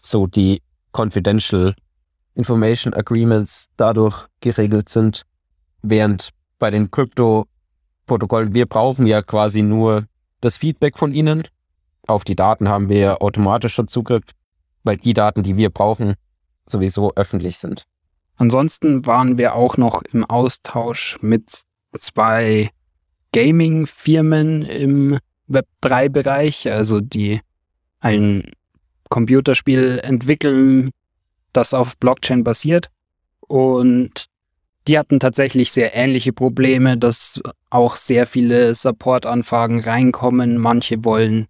so 0.00 0.26
die 0.26 0.62
Confidential 0.92 1.74
Information 2.34 2.94
Agreements 2.94 3.68
dadurch 3.76 4.26
geregelt 4.40 4.88
sind, 4.88 5.22
während 5.82 6.30
bei 6.58 6.70
den 6.70 6.90
Krypto-Protokollen, 6.90 8.54
wir 8.54 8.66
brauchen 8.66 9.06
ja 9.06 9.22
quasi 9.22 9.62
nur 9.62 10.06
das 10.40 10.56
Feedback 10.58 10.96
von 10.96 11.12
ihnen. 11.12 11.42
Auf 12.06 12.24
die 12.24 12.36
Daten 12.36 12.68
haben 12.68 12.88
wir 12.88 13.22
automatisch 13.22 13.74
schon 13.74 13.88
Zugriff, 13.88 14.22
weil 14.84 14.96
die 14.96 15.14
Daten, 15.14 15.42
die 15.42 15.56
wir 15.56 15.70
brauchen, 15.70 16.14
sowieso 16.66 17.12
öffentlich 17.16 17.58
sind. 17.58 17.86
Ansonsten 18.38 19.04
waren 19.04 19.36
wir 19.36 19.54
auch 19.54 19.76
noch 19.76 20.02
im 20.12 20.24
Austausch 20.24 21.18
mit 21.20 21.62
zwei 21.98 22.70
Gaming-Firmen 23.32 24.62
im 24.62 25.18
Web3-Bereich, 25.48 26.70
also 26.70 27.00
die 27.00 27.40
ein 28.00 28.52
Computerspiel 29.10 30.00
entwickeln, 30.02 30.90
das 31.52 31.74
auf 31.74 31.98
Blockchain 31.98 32.44
basiert. 32.44 32.90
Und 33.40 34.26
die 34.86 34.98
hatten 34.98 35.18
tatsächlich 35.18 35.72
sehr 35.72 35.94
ähnliche 35.94 36.32
Probleme, 36.32 36.96
dass 36.96 37.40
auch 37.70 37.96
sehr 37.96 38.26
viele 38.26 38.72
Support-Anfragen 38.72 39.80
reinkommen. 39.80 40.58
Manche 40.58 41.04
wollen 41.04 41.46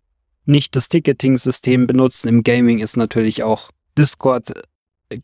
nicht 0.46 0.74
das 0.74 0.88
Ticketing-System 0.88 1.86
benutzen. 1.86 2.28
Im 2.28 2.42
Gaming 2.42 2.78
ist 2.78 2.96
natürlich 2.96 3.42
auch 3.42 3.70
Discord 3.96 4.52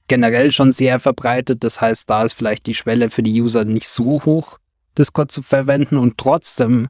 generell 0.08 0.52
schon 0.52 0.72
sehr 0.72 0.98
verbreitet. 0.98 1.64
Das 1.64 1.80
heißt, 1.80 2.08
da 2.08 2.24
ist 2.24 2.34
vielleicht 2.34 2.66
die 2.66 2.74
Schwelle 2.74 3.10
für 3.10 3.22
die 3.22 3.40
User 3.40 3.64
nicht 3.64 3.88
so 3.88 4.24
hoch, 4.24 4.58
Discord 4.96 5.30
zu 5.32 5.42
verwenden. 5.42 5.96
Und 5.96 6.18
trotzdem 6.18 6.88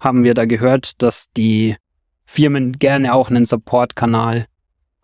haben 0.00 0.24
wir 0.24 0.34
da 0.34 0.44
gehört, 0.44 1.02
dass 1.02 1.30
die 1.36 1.76
Firmen 2.24 2.72
gerne 2.72 3.14
auch 3.14 3.30
einen 3.30 3.44
Support-Kanal 3.44 4.46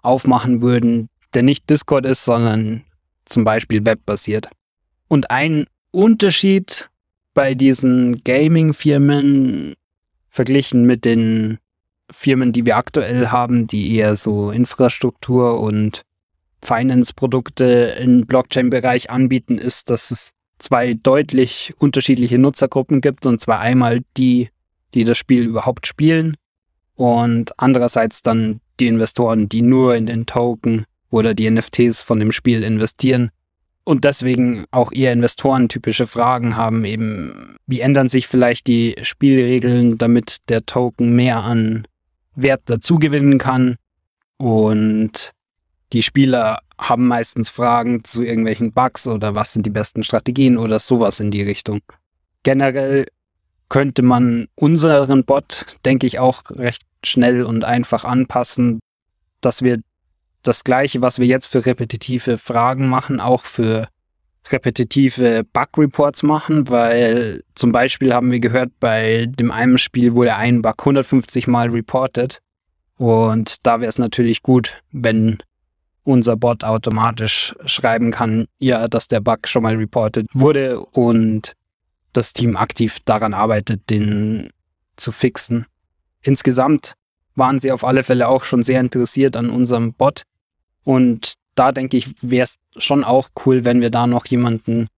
aufmachen 0.02 0.60
würden, 0.60 1.08
der 1.34 1.42
nicht 1.42 1.70
Discord 1.70 2.04
ist, 2.04 2.24
sondern 2.24 2.84
zum 3.24 3.44
Beispiel 3.44 3.86
webbasiert. 3.86 4.48
Und 5.08 5.30
ein 5.30 5.66
Unterschied 5.92 6.90
bei 7.34 7.54
diesen 7.54 8.22
Gaming-Firmen 8.24 9.74
verglichen 10.28 10.84
mit 10.84 11.04
den 11.04 11.58
Firmen, 12.10 12.52
die 12.52 12.66
wir 12.66 12.76
aktuell 12.76 13.28
haben, 13.28 13.66
die 13.66 13.94
eher 13.94 14.16
so 14.16 14.50
Infrastruktur 14.50 15.60
und 15.60 16.02
Finance-Produkte 16.62 17.96
im 18.00 18.26
Blockchain-Bereich 18.26 19.10
anbieten, 19.10 19.58
ist, 19.58 19.90
dass 19.90 20.10
es 20.10 20.30
zwei 20.58 20.94
deutlich 20.94 21.74
unterschiedliche 21.78 22.38
Nutzergruppen 22.38 23.00
gibt. 23.00 23.26
Und 23.26 23.40
zwar 23.40 23.60
einmal 23.60 24.02
die, 24.16 24.48
die 24.94 25.04
das 25.04 25.18
Spiel 25.18 25.44
überhaupt 25.44 25.86
spielen 25.86 26.36
und 26.94 27.58
andererseits 27.58 28.22
dann 28.22 28.60
die 28.80 28.86
Investoren, 28.86 29.48
die 29.48 29.62
nur 29.62 29.96
in 29.96 30.06
den 30.06 30.26
Token 30.26 30.84
oder 31.10 31.34
die 31.34 31.50
NFTs 31.50 32.02
von 32.02 32.18
dem 32.18 32.32
Spiel 32.32 32.62
investieren 32.62 33.30
und 33.84 34.04
deswegen 34.04 34.64
auch 34.70 34.92
eher 34.92 35.12
investorentypische 35.12 36.06
Fragen 36.06 36.56
haben, 36.56 36.84
eben 36.84 37.56
wie 37.66 37.80
ändern 37.80 38.08
sich 38.08 38.28
vielleicht 38.28 38.66
die 38.66 38.96
Spielregeln, 39.02 39.98
damit 39.98 40.48
der 40.48 40.64
Token 40.64 41.14
mehr 41.14 41.42
an 41.42 41.86
Wert 42.34 42.62
dazugewinnen 42.66 43.38
kann 43.38 43.76
und 44.38 45.32
die 45.92 46.02
Spieler 46.02 46.60
haben 46.78 47.06
meistens 47.06 47.48
Fragen 47.48 48.02
zu 48.04 48.22
irgendwelchen 48.22 48.72
Bugs 48.72 49.06
oder 49.06 49.34
was 49.34 49.52
sind 49.52 49.66
die 49.66 49.70
besten 49.70 50.02
Strategien 50.02 50.56
oder 50.58 50.78
sowas 50.78 51.20
in 51.20 51.30
die 51.30 51.42
Richtung. 51.42 51.80
Generell 52.42 53.06
könnte 53.68 54.02
man 54.02 54.48
unseren 54.54 55.24
Bot, 55.24 55.78
denke 55.84 56.06
ich, 56.06 56.18
auch 56.18 56.42
recht 56.50 56.82
schnell 57.04 57.44
und 57.44 57.64
einfach 57.64 58.04
anpassen, 58.04 58.80
dass 59.40 59.62
wir 59.62 59.78
das 60.42 60.64
Gleiche, 60.64 61.02
was 61.02 61.18
wir 61.18 61.26
jetzt 61.26 61.46
für 61.46 61.64
repetitive 61.64 62.36
Fragen 62.36 62.88
machen, 62.88 63.20
auch 63.20 63.44
für 63.44 63.88
repetitive 64.50 65.44
Bug-Reports 65.52 66.24
machen, 66.24 66.68
weil 66.68 67.44
zum 67.54 67.70
Beispiel 67.70 68.12
haben 68.12 68.32
wir 68.32 68.40
gehört, 68.40 68.70
bei 68.80 69.26
dem 69.26 69.50
einen 69.52 69.78
Spiel 69.78 70.14
wurde 70.14 70.34
ein 70.34 70.62
Bug 70.62 70.74
150 70.80 71.46
Mal 71.46 71.70
reported 71.70 72.40
und 72.96 73.64
da 73.66 73.80
wäre 73.80 73.88
es 73.88 73.98
natürlich 73.98 74.42
gut, 74.42 74.82
wenn 74.90 75.38
unser 76.04 76.36
Bot 76.36 76.64
automatisch 76.64 77.54
schreiben 77.64 78.10
kann, 78.10 78.46
ja, 78.58 78.88
dass 78.88 79.08
der 79.08 79.20
Bug 79.20 79.46
schon 79.46 79.62
mal 79.62 79.76
reported 79.76 80.26
wurde 80.32 80.80
und 80.80 81.52
das 82.12 82.32
Team 82.32 82.56
aktiv 82.56 82.98
daran 83.04 83.34
arbeitet, 83.34 83.88
den 83.88 84.50
zu 84.96 85.12
fixen. 85.12 85.66
Insgesamt 86.22 86.94
waren 87.34 87.58
sie 87.58 87.72
auf 87.72 87.84
alle 87.84 88.02
Fälle 88.02 88.28
auch 88.28 88.44
schon 88.44 88.62
sehr 88.62 88.80
interessiert 88.80 89.36
an 89.36 89.50
unserem 89.50 89.92
Bot 89.94 90.22
und 90.84 91.34
da 91.54 91.72
denke 91.72 91.96
ich, 91.96 92.14
wäre 92.22 92.44
es 92.44 92.58
schon 92.76 93.04
auch 93.04 93.28
cool, 93.44 93.64
wenn 93.64 93.82
wir 93.82 93.90
da 93.90 94.06
noch 94.06 94.26
jemanden 94.26 94.88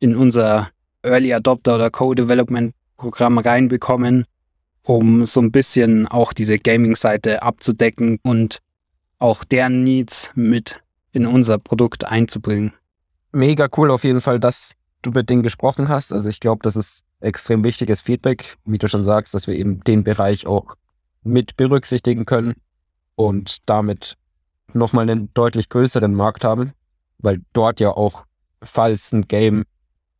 in 0.00 0.16
unser 0.16 0.70
Early 1.02 1.32
Adopter 1.32 1.76
oder 1.76 1.90
Co-Development 1.90 2.74
Programm 2.96 3.38
reinbekommen, 3.38 4.26
um 4.82 5.26
so 5.26 5.40
ein 5.40 5.52
bisschen 5.52 6.06
auch 6.08 6.32
diese 6.32 6.58
Gaming-Seite 6.58 7.42
abzudecken 7.42 8.18
und 8.22 8.58
auch 9.22 9.44
deren 9.44 9.84
Needs 9.84 10.30
mit 10.34 10.82
in 11.12 11.26
unser 11.26 11.58
Produkt 11.58 12.04
einzubringen. 12.04 12.72
Mega 13.30 13.68
cool 13.76 13.90
auf 13.90 14.04
jeden 14.04 14.20
Fall, 14.20 14.40
dass 14.40 14.72
du 15.02 15.10
mit 15.10 15.30
denen 15.30 15.42
gesprochen 15.42 15.88
hast. 15.88 16.12
Also 16.12 16.28
ich 16.28 16.40
glaube, 16.40 16.60
das 16.62 16.76
ist 16.76 17.04
extrem 17.20 17.62
wichtiges 17.64 18.00
Feedback, 18.00 18.56
wie 18.64 18.78
du 18.78 18.88
schon 18.88 19.04
sagst, 19.04 19.34
dass 19.34 19.46
wir 19.46 19.54
eben 19.54 19.82
den 19.84 20.04
Bereich 20.04 20.46
auch 20.46 20.74
mit 21.22 21.56
berücksichtigen 21.56 22.24
können 22.24 22.54
und 23.14 23.58
damit 23.66 24.16
nochmal 24.72 25.08
einen 25.08 25.32
deutlich 25.34 25.68
größeren 25.68 26.12
Markt 26.14 26.44
haben, 26.44 26.72
weil 27.18 27.40
dort 27.52 27.78
ja 27.78 27.90
auch, 27.90 28.24
falls 28.62 29.12
ein 29.12 29.28
Game 29.28 29.64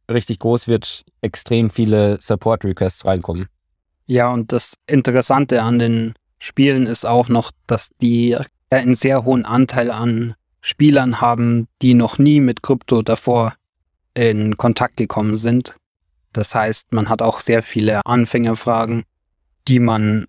richtig 0.08 0.38
groß 0.38 0.68
wird, 0.68 1.04
extrem 1.22 1.70
viele 1.70 2.18
Support-Requests 2.20 3.04
reinkommen. 3.04 3.48
Ja, 4.06 4.32
und 4.32 4.52
das 4.52 4.74
Interessante 4.86 5.62
an 5.62 5.78
den 5.78 6.14
Spielen 6.38 6.86
ist 6.86 7.04
auch 7.04 7.28
noch, 7.28 7.50
dass 7.66 7.88
die 8.00 8.36
einen 8.72 8.94
sehr 8.94 9.24
hohen 9.24 9.44
Anteil 9.44 9.90
an 9.90 10.34
Spielern 10.60 11.20
haben, 11.20 11.66
die 11.82 11.94
noch 11.94 12.18
nie 12.18 12.40
mit 12.40 12.62
Krypto 12.62 13.02
davor 13.02 13.54
in 14.14 14.56
Kontakt 14.56 14.96
gekommen 14.96 15.36
sind. 15.36 15.74
Das 16.32 16.54
heißt, 16.54 16.92
man 16.92 17.08
hat 17.08 17.20
auch 17.20 17.40
sehr 17.40 17.62
viele 17.62 18.04
Anfängerfragen, 18.06 19.04
die 19.68 19.78
man 19.78 20.26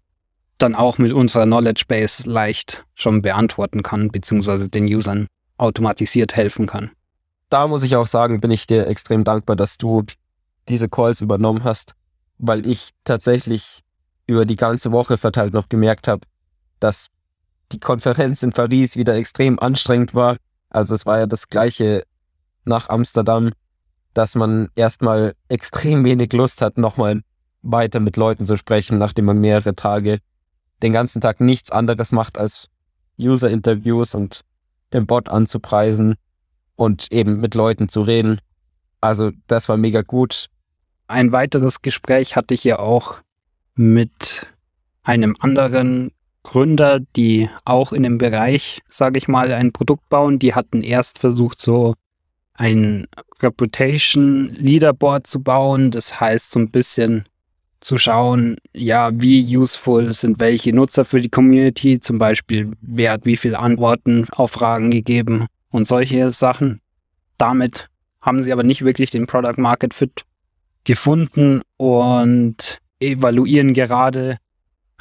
dann 0.58 0.76
auch 0.76 0.98
mit 0.98 1.14
unserer 1.14 1.46
Knowledge 1.46 1.84
Base 1.88 2.30
leicht 2.30 2.86
schon 2.96 3.22
beantworten 3.22 3.84
kann, 3.84 4.10
beziehungsweise 4.10 4.70
den 4.70 4.86
Usern 4.86 5.28
automatisiert 5.58 6.36
helfen 6.36 6.68
kann. 6.68 6.92
Da 7.50 7.68
muss 7.68 7.84
ich 7.84 7.96
auch 7.96 8.08
sagen, 8.08 8.42
bin 8.42 8.52
ich 8.52 8.66
dir 8.66 8.88
extrem 8.88 9.24
dankbar, 9.24 9.56
dass 9.56 9.78
du 9.78 10.04
diese 10.70 10.90
Calls 10.90 11.22
übernommen 11.22 11.64
hast, 11.64 11.94
weil 12.38 12.66
ich 12.66 12.90
tatsächlich 13.04 13.82
über 14.26 14.46
die 14.46 14.56
ganze 14.56 14.92
Woche 14.92 15.18
verteilt 15.18 15.54
noch 15.54 15.70
gemerkt 15.70 16.08
habe, 16.08 16.22
dass 16.80 17.08
die 17.74 17.80
Konferenz 17.80 18.44
in 18.44 18.52
Paris 18.52 18.96
wieder 18.96 19.16
extrem 19.16 19.60
anstrengend 19.60 20.14
war. 20.14 20.38
Also 20.70 20.94
es 20.94 21.06
war 21.06 21.20
ja 21.20 21.26
das 21.26 21.48
gleiche 21.48 22.04
nach 22.66 22.90
Amsterdam, 22.90 23.52
dass 24.14 24.36
man 24.36 24.70
erstmal 24.76 25.34
extrem 25.50 26.06
wenig 26.06 26.32
Lust 26.34 26.62
hat, 26.62 26.78
nochmal 26.78 27.22
weiter 27.62 28.00
mit 28.00 28.18
Leuten 28.18 28.46
zu 28.46 28.58
sprechen, 28.58 28.98
nachdem 28.98 29.26
man 29.26 29.40
mehrere 29.40 29.76
Tage 29.76 30.20
den 30.82 30.94
ganzen 30.94 31.22
Tag 31.22 31.40
nichts 31.40 31.72
anderes 31.72 32.12
macht, 32.12 32.38
als 32.38 32.70
User-Interviews 33.20 34.16
und 34.16 34.42
den 34.92 35.08
Bot 35.08 35.30
anzupreisen 35.30 36.16
und 36.76 37.12
eben 37.12 37.40
mit 37.40 37.56
Leuten 37.56 37.90
zu 37.90 38.02
reden. 38.02 38.40
Also 39.02 39.32
das 39.48 39.70
war 39.70 39.78
mega 39.78 40.02
gut. 40.02 40.48
Ein 41.08 41.32
weiteres 41.32 41.82
Gespräch 41.82 42.36
hatte 42.36 42.54
ich 42.54 42.64
ja 42.64 42.80
auch 42.80 43.22
mit 43.76 44.48
einem 45.04 45.36
anderen 45.40 46.12
Gründer, 46.44 47.00
die 47.16 47.50
auch 47.66 47.94
in 47.94 48.04
dem 48.04 48.18
Bereich, 48.18 48.82
sage 48.88 49.18
ich 49.18 49.28
mal, 49.28 49.52
ein 49.52 49.72
Produkt 49.72 50.08
bauen. 50.10 50.40
Die 50.40 50.54
hatten 50.54 50.84
erst 50.84 51.20
versucht, 51.20 51.60
so 51.60 51.96
ein 52.54 53.08
Reputation 53.42 54.50
Leaderboard 54.50 55.26
zu 55.26 55.42
bauen. 55.42 55.92
Das 55.92 56.20
heißt, 56.20 56.52
so 56.52 56.60
ein 56.60 56.70
bisschen 56.70 57.26
zu 57.80 57.98
schauen, 57.98 58.56
ja, 58.74 59.12
wie 59.14 59.58
useful 59.58 60.14
sind 60.14 60.40
welche 60.40 60.74
Nutzer 60.74 61.04
für 61.04 61.20
die 61.20 61.30
Community, 61.30 62.00
zum 62.00 62.18
Beispiel, 62.18 62.72
wer 62.82 63.12
hat 63.12 63.26
wie 63.26 63.36
viele 63.36 63.60
Antworten 63.60 64.26
auf 64.32 64.52
Fragen 64.52 64.90
gegeben 64.90 65.48
und 65.70 65.86
solche 65.86 66.32
Sachen. 66.32 66.80
Damit 67.38 67.90
haben 68.22 68.42
sie 68.42 68.54
aber 68.54 68.64
nicht 68.64 68.86
wirklich 68.86 69.10
den 69.10 69.28
Product 69.28 69.58
Market 69.58 69.94
Fit 69.94 70.24
gefunden 70.86 71.62
und 71.76 72.80
evaluieren 73.02 73.74
gerade 73.74 74.38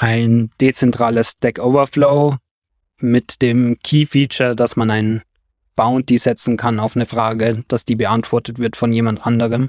ein 0.02 0.50
dezentrales 0.60 1.30
Stack 1.30 1.60
Overflow 1.60 2.34
mit 2.98 3.40
dem 3.40 3.78
Key 3.84 4.04
Feature, 4.04 4.56
dass 4.56 4.74
man 4.74 4.90
ein 4.90 5.22
Bounty 5.76 6.18
setzen 6.18 6.56
kann 6.56 6.80
auf 6.80 6.96
eine 6.96 7.06
Frage, 7.06 7.62
dass 7.68 7.84
die 7.84 7.94
beantwortet 7.94 8.58
wird 8.58 8.74
von 8.74 8.92
jemand 8.92 9.24
anderem. 9.24 9.68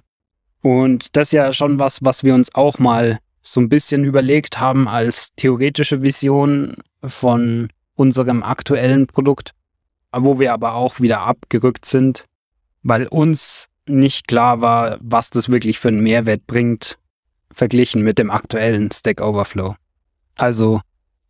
Und 0.61 1.15
das 1.15 1.27
ist 1.27 1.33
ja 1.33 1.53
schon 1.53 1.77
was, 1.77 2.03
was 2.03 2.23
wir 2.23 2.33
uns 2.33 2.55
auch 2.55 2.79
mal 2.79 3.19
so 3.43 3.61
ein 3.61 3.69
bisschen 3.69 4.03
überlegt 4.05 4.59
haben 4.59 4.87
als 4.87 5.35
theoretische 5.35 6.01
Vision 6.01 6.77
von 7.03 7.69
unserem 7.93 8.41
aktuellen 8.41 9.05
Produkt, 9.05 9.51
wo 10.11 10.39
wir 10.39 10.51
aber 10.51 10.73
auch 10.73 10.99
wieder 10.99 11.21
abgerückt 11.21 11.85
sind, 11.85 12.25
weil 12.81 13.05
uns 13.05 13.69
nicht 13.87 14.27
klar 14.27 14.61
war, 14.61 14.97
was 14.99 15.29
das 15.29 15.49
wirklich 15.49 15.77
für 15.77 15.89
einen 15.89 16.01
Mehrwert 16.01 16.47
bringt, 16.47 16.97
verglichen 17.51 18.01
mit 18.01 18.17
dem 18.17 18.31
aktuellen 18.31 18.89
Stack 18.89 19.21
Overflow. 19.21 19.75
Also 20.35 20.81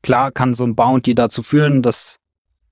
klar 0.01 0.31
kann 0.31 0.53
so 0.53 0.63
ein 0.63 0.75
Bounty 0.75 1.15
dazu 1.15 1.43
führen, 1.43 1.81
dass 1.81 2.17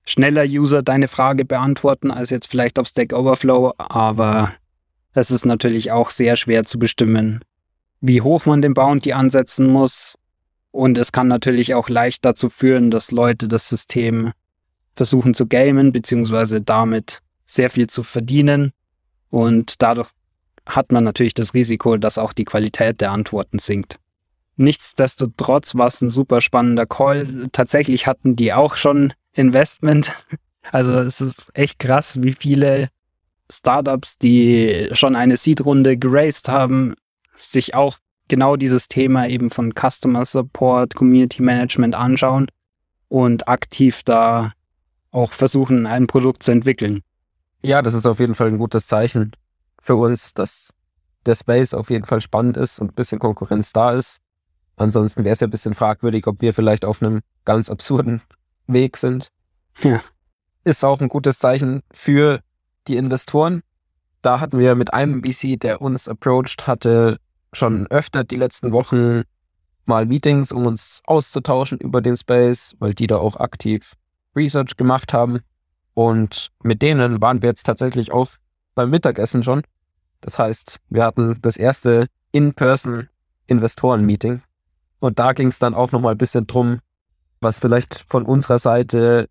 schneller 0.04 0.44
User 0.44 0.82
deine 0.82 1.08
Frage 1.08 1.44
beantworten 1.44 2.10
als 2.10 2.30
jetzt 2.30 2.48
vielleicht 2.48 2.78
auf 2.78 2.88
Stack 2.88 3.12
Overflow, 3.12 3.72
aber 3.78 4.52
es 5.14 5.30
ist 5.30 5.44
natürlich 5.44 5.92
auch 5.92 6.10
sehr 6.10 6.36
schwer 6.36 6.64
zu 6.64 6.78
bestimmen, 6.78 7.40
wie 8.00 8.22
hoch 8.22 8.46
man 8.46 8.62
den 8.62 8.74
Bounty 8.74 9.12
ansetzen 9.12 9.70
muss. 9.70 10.16
Und 10.70 10.96
es 10.96 11.12
kann 11.12 11.28
natürlich 11.28 11.74
auch 11.74 11.90
leicht 11.90 12.24
dazu 12.24 12.48
führen, 12.48 12.90
dass 12.90 13.10
Leute 13.10 13.46
das 13.46 13.68
System 13.68 14.32
versuchen 14.94 15.34
zu 15.34 15.46
gamen, 15.46 15.92
beziehungsweise 15.92 16.62
damit 16.62 17.20
sehr 17.46 17.68
viel 17.68 17.88
zu 17.88 18.02
verdienen. 18.02 18.72
Und 19.28 19.82
dadurch 19.82 20.08
hat 20.64 20.92
man 20.92 21.04
natürlich 21.04 21.34
das 21.34 21.52
Risiko, 21.52 21.98
dass 21.98 22.16
auch 22.16 22.32
die 22.32 22.44
Qualität 22.44 23.00
der 23.02 23.12
Antworten 23.12 23.58
sinkt. 23.58 23.96
Nichtsdestotrotz 24.56 25.74
war 25.74 25.86
es 25.86 26.00
ein 26.00 26.10
super 26.10 26.40
spannender 26.40 26.86
Call. 26.86 27.48
Tatsächlich 27.52 28.06
hatten 28.06 28.36
die 28.36 28.52
auch 28.52 28.76
schon 28.76 29.12
Investment. 29.32 30.12
Also 30.70 30.92
es 31.00 31.20
ist 31.20 31.50
echt 31.54 31.80
krass, 31.80 32.22
wie 32.22 32.34
viele 32.34 32.88
Startups, 33.50 34.16
die 34.16 34.88
schon 34.92 35.16
eine 35.16 35.36
Seed-Runde 35.36 35.96
geraced 35.96 36.48
haben, 36.48 36.94
sich 37.36 37.74
auch 37.74 37.98
genau 38.28 38.54
dieses 38.54 38.86
Thema 38.86 39.26
eben 39.26 39.50
von 39.50 39.72
Customer 39.74 40.24
Support, 40.24 40.94
Community 40.94 41.42
Management 41.42 41.96
anschauen 41.96 42.46
und 43.08 43.48
aktiv 43.48 44.02
da 44.04 44.52
auch 45.10 45.32
versuchen, 45.32 45.84
ein 45.86 46.06
Produkt 46.06 46.42
zu 46.42 46.52
entwickeln. 46.52 47.02
Ja, 47.62 47.82
das 47.82 47.94
ist 47.94 48.06
auf 48.06 48.20
jeden 48.20 48.34
Fall 48.34 48.48
ein 48.48 48.58
gutes 48.58 48.86
Zeichen 48.86 49.32
für 49.80 49.96
uns, 49.96 50.32
dass 50.32 50.72
der 51.26 51.34
Space 51.34 51.74
auf 51.74 51.90
jeden 51.90 52.06
Fall 52.06 52.20
spannend 52.20 52.56
ist 52.56 52.78
und 52.78 52.92
ein 52.92 52.94
bisschen 52.94 53.18
Konkurrenz 53.18 53.72
da 53.72 53.92
ist. 53.92 54.18
Ansonsten 54.76 55.24
wäre 55.24 55.32
es 55.32 55.40
ja 55.40 55.46
ein 55.46 55.50
bisschen 55.50 55.74
fragwürdig, 55.74 56.26
ob 56.26 56.40
wir 56.40 56.54
vielleicht 56.54 56.84
auf 56.84 57.02
einem 57.02 57.20
ganz 57.44 57.70
absurden 57.70 58.22
Weg 58.66 58.96
sind. 58.96 59.28
Ja. 59.82 60.00
Ist 60.64 60.84
auch 60.84 61.00
ein 61.00 61.08
gutes 61.08 61.38
Zeichen 61.38 61.82
für 61.92 62.40
die 62.88 62.96
Investoren. 62.96 63.62
Da 64.22 64.40
hatten 64.40 64.58
wir 64.58 64.74
mit 64.74 64.94
einem 64.94 65.22
VC, 65.24 65.58
der 65.58 65.82
uns 65.82 66.08
approached 66.08 66.66
hatte, 66.66 67.18
schon 67.52 67.86
öfter 67.88 68.24
die 68.24 68.36
letzten 68.36 68.72
Wochen 68.72 69.22
mal 69.84 70.06
Meetings, 70.06 70.52
um 70.52 70.66
uns 70.66 71.00
auszutauschen 71.06 71.78
über 71.78 72.00
den 72.00 72.16
Space, 72.16 72.74
weil 72.78 72.94
die 72.94 73.06
da 73.06 73.16
auch 73.16 73.36
aktiv 73.36 73.94
Research 74.36 74.76
gemacht 74.76 75.12
haben. 75.12 75.40
Und 75.94 76.50
mit 76.62 76.82
denen 76.82 77.20
waren 77.20 77.42
wir 77.42 77.50
jetzt 77.50 77.64
tatsächlich 77.64 78.12
auch 78.12 78.30
beim 78.74 78.90
Mittagessen 78.90 79.42
schon. 79.42 79.62
Das 80.20 80.38
heißt, 80.38 80.78
wir 80.88 81.04
hatten 81.04 81.38
das 81.42 81.56
erste 81.56 82.06
In-Person 82.30 83.08
Investoren-Meeting. 83.48 84.40
Und 85.02 85.18
da 85.18 85.32
ging 85.32 85.48
es 85.48 85.58
dann 85.58 85.74
auch 85.74 85.90
nochmal 85.90 86.14
ein 86.14 86.18
bisschen 86.18 86.46
drum, 86.46 86.78
was 87.40 87.58
vielleicht 87.58 88.04
von 88.06 88.24
unserer 88.24 88.60
Seite 88.60 89.28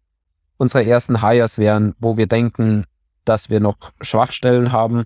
unsere 0.57 0.85
ersten 0.85 1.21
Hires 1.21 1.57
wären, 1.57 1.95
wo 1.97 2.17
wir 2.17 2.27
denken, 2.27 2.83
dass 3.23 3.49
wir 3.49 3.61
noch 3.61 3.77
Schwachstellen 4.01 4.73
haben. 4.73 5.05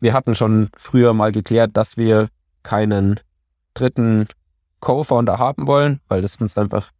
Wir 0.00 0.12
hatten 0.12 0.34
schon 0.34 0.68
früher 0.76 1.14
mal 1.14 1.32
geklärt, 1.32 1.70
dass 1.72 1.96
wir 1.96 2.28
keinen 2.62 3.18
dritten 3.72 4.26
Co-Founder 4.80 5.38
haben 5.38 5.66
wollen, 5.66 6.00
weil 6.08 6.20
das 6.20 6.36
uns 6.36 6.58
einfach 6.58 6.90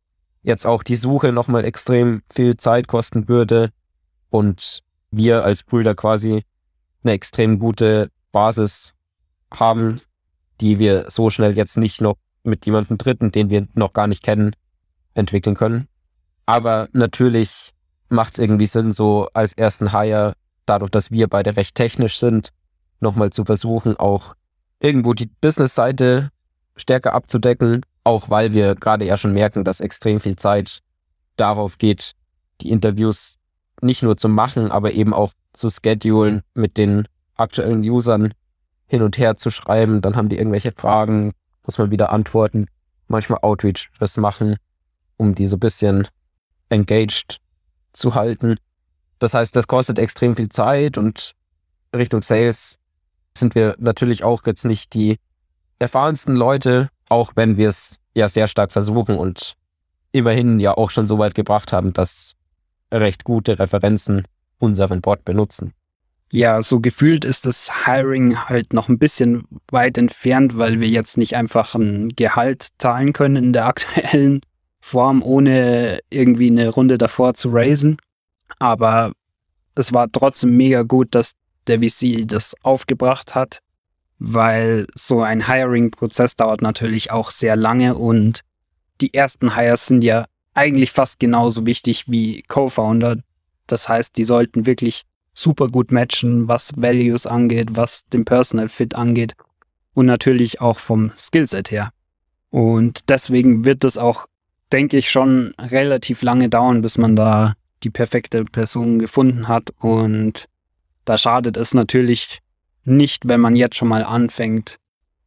jetzt 0.43 0.65
auch 0.65 0.83
die 0.83 0.97
Suche 0.97 1.31
nochmal 1.31 1.67
extrem 1.67 2.23
viel 2.33 2.57
Zeit 2.57 2.89
kosten 2.89 3.29
würde 3.29 3.69
und 4.31 4.81
wir 5.11 5.45
als 5.45 5.63
Brüder 5.63 5.95
quasi 5.95 6.45
eine 7.03 7.13
extrem 7.13 7.59
gute 7.59 8.11
Basis 8.33 8.95
haben, 9.53 10.01
die 10.63 10.79
wir 10.79 11.11
so 11.11 11.29
schnell 11.29 11.55
jetzt 11.55 11.77
nicht 11.77 12.01
noch 12.01 12.17
mit 12.45 12.67
jemandem 12.67 12.99
Dritten, 12.99 13.33
den 13.33 13.51
wir 13.51 13.67
noch 13.75 13.93
gar 13.93 14.07
nicht 14.07 14.23
kennen, 14.23 14.55
entwickeln 15.15 15.57
können. 15.57 15.89
Aber 16.47 16.89
natürlich 16.93 17.73
macht 18.09 18.35
es 18.35 18.39
irgendwie 18.39 18.67
Sinn, 18.67 18.93
so 18.93 19.29
als 19.33 19.53
ersten 19.53 19.93
Hire 19.93 20.35
dadurch, 20.67 20.91
dass 20.91 21.11
wir 21.11 21.29
beide 21.29 21.57
recht 21.57 21.75
technisch 21.75 22.19
sind, 22.19 22.51
nochmal 23.01 23.31
zu 23.31 23.45
versuchen, 23.45 23.97
auch 23.97 24.35
irgendwo 24.81 25.15
die 25.15 25.31
Business-Seite 25.41 26.31
stärker 26.77 27.15
abzudecken, 27.15 27.83
auch 28.03 28.31
weil 28.31 28.53
wir 28.53 28.75
gerade 28.75 29.05
ja 29.05 29.17
schon 29.17 29.33
merken, 29.33 29.65
dass 29.65 29.81
extrem 29.81 30.21
viel 30.21 30.37
Zeit 30.37 30.81
darauf 31.37 31.79
geht, 31.79 32.13
die 32.61 32.71
Interviews 32.71 33.37
nicht 33.81 34.03
nur 34.03 34.17
zu 34.17 34.29
machen, 34.29 34.71
aber 34.71 34.93
eben 34.93 35.13
auch 35.13 35.33
zu 35.53 35.71
schedulen, 35.71 36.43
mit 36.55 36.77
den 36.77 37.07
aktuellen 37.37 37.83
Usern 37.83 38.35
hin 38.87 39.03
und 39.03 39.19
her 39.19 39.37
zu 39.37 39.51
schreiben. 39.51 40.01
Dann 40.01 40.17
haben 40.17 40.29
die 40.29 40.39
irgendwelche 40.39 40.73
Fragen, 40.73 41.33
muss 41.65 41.79
man 41.79 41.91
wieder 41.91 42.13
antworten, 42.13 42.67
manchmal 43.09 43.41
Outreach 43.43 43.91
was 43.99 44.17
machen, 44.17 44.57
um 45.17 45.35
die 45.35 45.47
so 45.47 45.57
ein 45.57 45.61
bisschen 45.61 46.09
engaged 46.69 47.41
zu 47.93 48.15
halten. 48.15 48.57
Das 49.19 49.35
heißt, 49.35 49.55
das 49.57 49.67
kostet 49.67 49.99
extrem 49.99 50.37
viel 50.37 50.49
Zeit 50.49 50.99
und 50.99 51.33
Richtung 51.95 52.23
Sales 52.23 52.77
sind 53.37 53.55
wir 53.55 53.77
natürlich 53.79 54.25
auch 54.25 54.45
jetzt 54.47 54.65
nicht 54.65 54.95
die 54.95 55.19
erfahrensten 55.79 56.35
Leute, 56.35 56.89
auch 57.09 57.33
wenn 57.37 57.57
wir 57.57 57.69
es 57.69 57.99
ja 58.15 58.29
sehr 58.29 58.49
stark 58.49 58.73
versuchen 58.73 59.17
und 59.17 59.55
immerhin 60.13 60.61
ja 60.61 60.77
auch 60.77 60.91
schon 60.91 61.09
so 61.09 61.19
weit 61.19 61.35
gebracht 61.35 61.73
haben, 61.73 61.93
dass 61.93 62.35
recht 62.93 63.25
gute 63.25 63.59
Referenzen 63.59 64.25
unseren 64.59 65.01
Bot 65.01 65.25
benutzen. 65.25 65.73
Ja, 66.35 66.65
so 66.65 66.81
gefühlt 66.81 67.25
ist 67.25 67.47
das 67.47 67.87
Hiring 67.87 68.37
halt 68.37 68.73
noch 68.73 68.89
ein 68.89 68.99
bisschen 68.99 69.45
weit 69.71 69.97
entfernt, 69.97 70.59
weil 70.59 70.81
wir 70.81 70.89
jetzt 70.89 71.17
nicht 71.17 71.37
einfach 71.37 71.77
ein 71.77 72.09
Gehalt 72.09 72.71
zahlen 72.79 73.13
können 73.13 73.37
in 73.37 73.53
der 73.53 73.67
aktuellen 73.69 74.41
Form, 74.81 75.23
ohne 75.23 76.01
irgendwie 76.11 76.49
eine 76.49 76.71
Runde 76.71 76.99
davor 76.99 77.35
zu 77.35 77.51
raisen. 77.53 77.99
Aber 78.59 79.13
es 79.77 79.93
war 79.93 80.11
trotzdem 80.11 80.57
mega 80.57 80.83
gut, 80.83 81.15
dass 81.15 81.35
der 81.69 81.81
VC 81.81 82.27
das 82.27 82.55
aufgebracht 82.65 83.37
hat, 83.37 83.61
weil 84.19 84.89
so 84.97 85.23
ein 85.23 85.47
Hiring-Prozess 85.47 86.35
dauert 86.35 86.63
natürlich 86.63 87.13
auch 87.13 87.31
sehr 87.31 87.55
lange 87.55 87.95
und 87.95 88.41
die 89.01 89.15
ersten 89.15 89.55
Hires 89.55 89.87
sind 89.87 90.03
ja 90.03 90.25
eigentlich 90.53 90.91
fast 90.91 91.21
genauso 91.21 91.65
wichtig 91.65 92.07
wie 92.09 92.43
Co-Founder. 92.49 93.19
Das 93.69 93.89
heißt, 93.89 94.17
die 94.17 94.25
sollten 94.25 94.67
wirklich 94.67 95.05
super 95.35 95.69
gut 95.69 95.93
matchen, 95.93 96.49
was 96.49 96.73
Values 96.77 97.27
angeht, 97.27 97.71
was 97.73 98.07
den 98.07 98.25
Personal 98.25 98.69
Fit 98.69 98.95
angeht 98.95 99.35
und 99.93 100.07
natürlich 100.07 100.61
auch 100.61 100.79
vom 100.79 101.13
Skillset 101.17 101.71
her. 101.71 101.91
Und 102.51 103.09
deswegen 103.09 103.65
wird 103.65 103.85
es 103.85 103.99
auch, 103.99 104.27
denke 104.73 104.97
ich, 104.97 105.11
schon 105.11 105.55
relativ 105.61 106.23
lange 106.23 106.49
dauern, 106.49 106.83
bis 106.83 106.99
man 106.99 107.17
da 107.17 107.55
die 107.83 107.91
perfekte 107.91 108.45
Person 108.45 108.99
gefunden 108.99 109.49
hat. 109.49 109.73
Und 109.81 110.47
da 111.05 111.19
schadet 111.19 111.57
es 111.57 111.75
natürlich 111.75 112.41
nicht, 112.85 113.27
wenn 113.29 113.41
man 113.41 113.57
jetzt 113.57 113.77
schon 113.77 113.89
mal 113.89 114.05
anfängt, 114.05 114.79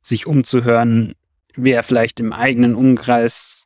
sich 0.02 0.26
umzuhören, 0.26 1.13
wer 1.56 1.84
vielleicht 1.84 2.20
im 2.20 2.32
eigenen 2.32 2.76
Umkreis 2.76 3.65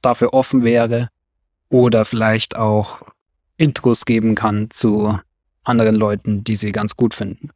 dafür 0.00 0.32
offen 0.32 0.64
wäre 0.64 1.08
oder 1.68 2.04
vielleicht 2.04 2.56
auch 2.56 3.02
Intros 3.56 4.04
geben 4.04 4.34
kann 4.34 4.70
zu 4.70 5.18
anderen 5.64 5.96
Leuten, 5.96 6.44
die 6.44 6.54
sie 6.54 6.72
ganz 6.72 6.96
gut 6.96 7.14
finden. 7.14 7.50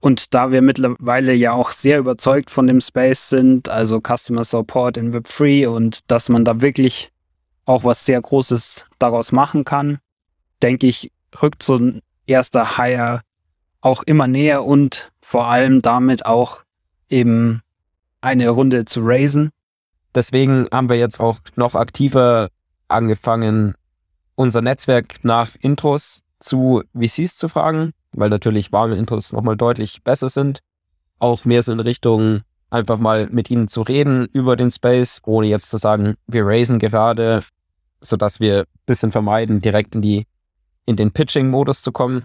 Und 0.00 0.34
da 0.34 0.52
wir 0.52 0.60
mittlerweile 0.60 1.32
ja 1.32 1.52
auch 1.52 1.70
sehr 1.70 1.98
überzeugt 1.98 2.50
von 2.50 2.66
dem 2.66 2.80
Space 2.80 3.30
sind, 3.30 3.70
also 3.70 4.00
Customer 4.00 4.44
Support 4.44 4.98
in 4.98 5.14
Web3 5.14 5.68
und 5.68 6.00
dass 6.10 6.28
man 6.28 6.44
da 6.44 6.60
wirklich 6.60 7.10
auch 7.64 7.84
was 7.84 8.04
sehr 8.04 8.20
Großes 8.20 8.84
daraus 8.98 9.32
machen 9.32 9.64
kann, 9.64 9.98
denke 10.62 10.86
ich, 10.86 11.10
rückt 11.40 11.62
so 11.62 11.76
ein 11.76 12.02
erster 12.26 12.76
Hire 12.76 13.22
auch 13.80 14.02
immer 14.02 14.26
näher 14.26 14.64
und 14.64 15.10
vor 15.20 15.48
allem 15.48 15.80
damit 15.80 16.26
auch 16.26 16.64
eben 17.08 17.62
eine 18.20 18.48
Runde 18.50 18.84
zu 18.84 19.00
raisen. 19.02 19.50
Deswegen 20.14 20.68
haben 20.70 20.88
wir 20.88 20.96
jetzt 20.96 21.20
auch 21.20 21.38
noch 21.56 21.74
aktiver 21.74 22.48
angefangen, 22.88 23.74
unser 24.34 24.62
Netzwerk 24.62 25.22
nach 25.22 25.50
Intros 25.60 26.23
zu 26.44 26.82
VCs 26.94 27.36
zu 27.36 27.48
fragen, 27.48 27.92
weil 28.12 28.28
natürlich 28.28 28.70
warme 28.70 28.96
Intros 28.96 29.32
nochmal 29.32 29.56
deutlich 29.56 30.02
besser 30.02 30.28
sind. 30.28 30.60
Auch 31.18 31.44
mehr 31.44 31.62
so 31.62 31.72
in 31.72 31.80
Richtung 31.80 32.42
einfach 32.70 32.98
mal 32.98 33.28
mit 33.30 33.50
ihnen 33.50 33.68
zu 33.68 33.82
reden 33.82 34.26
über 34.32 34.56
den 34.56 34.70
Space, 34.70 35.20
ohne 35.24 35.46
jetzt 35.46 35.70
zu 35.70 35.78
sagen, 35.78 36.14
wir 36.26 36.44
raisen 36.44 36.78
gerade, 36.78 37.42
sodass 38.00 38.40
wir 38.40 38.60
ein 38.60 38.64
bisschen 38.86 39.12
vermeiden, 39.12 39.60
direkt 39.60 39.94
in 39.94 40.02
die, 40.02 40.26
in 40.84 40.96
den 40.96 41.12
Pitching-Modus 41.12 41.82
zu 41.82 41.92
kommen, 41.92 42.24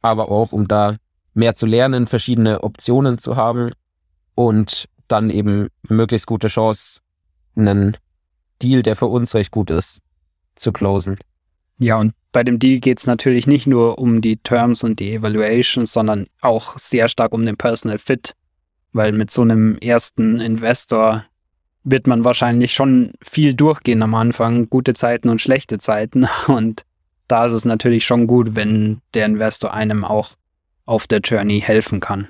aber 0.00 0.30
auch 0.30 0.52
um 0.52 0.66
da 0.66 0.96
mehr 1.34 1.54
zu 1.54 1.66
lernen, 1.66 2.06
verschiedene 2.06 2.62
Optionen 2.62 3.18
zu 3.18 3.36
haben 3.36 3.70
und 4.34 4.88
dann 5.08 5.30
eben 5.30 5.68
möglichst 5.88 6.26
gute 6.26 6.48
Chance, 6.48 7.00
einen 7.54 7.96
Deal, 8.62 8.82
der 8.82 8.96
für 8.96 9.06
uns 9.06 9.34
recht 9.34 9.50
gut 9.50 9.70
ist, 9.70 10.00
zu 10.56 10.72
closen. 10.72 11.18
Ja, 11.78 11.98
und 11.98 12.14
bei 12.32 12.42
dem 12.42 12.58
Deal 12.58 12.80
geht 12.80 12.98
es 12.98 13.06
natürlich 13.06 13.46
nicht 13.46 13.66
nur 13.66 13.98
um 13.98 14.22
die 14.22 14.38
Terms 14.38 14.82
und 14.82 14.98
die 14.98 15.12
Evaluations, 15.12 15.92
sondern 15.92 16.26
auch 16.40 16.78
sehr 16.78 17.08
stark 17.08 17.32
um 17.32 17.44
den 17.44 17.58
Personal 17.58 17.98
Fit, 17.98 18.34
weil 18.92 19.12
mit 19.12 19.30
so 19.30 19.42
einem 19.42 19.76
ersten 19.78 20.40
Investor 20.40 21.26
wird 21.84 22.06
man 22.06 22.24
wahrscheinlich 22.24 22.72
schon 22.72 23.12
viel 23.20 23.54
durchgehen 23.54 24.02
am 24.02 24.14
Anfang, 24.14 24.70
gute 24.70 24.94
Zeiten 24.94 25.28
und 25.28 25.42
schlechte 25.42 25.78
Zeiten. 25.78 26.26
Und 26.46 26.84
da 27.28 27.46
ist 27.46 27.52
es 27.52 27.64
natürlich 27.64 28.06
schon 28.06 28.26
gut, 28.26 28.56
wenn 28.56 29.00
der 29.14 29.26
Investor 29.26 29.74
einem 29.74 30.04
auch 30.04 30.30
auf 30.86 31.06
der 31.06 31.20
Journey 31.20 31.60
helfen 31.60 32.00
kann. 32.00 32.28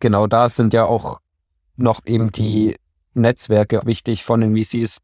Genau, 0.00 0.26
da 0.26 0.48
sind 0.48 0.72
ja 0.72 0.84
auch 0.84 1.20
noch 1.76 2.00
eben 2.06 2.30
die 2.30 2.76
Netzwerke 3.14 3.82
wichtig 3.84 4.24
von 4.24 4.40
den 4.40 4.56
VCs, 4.56 4.98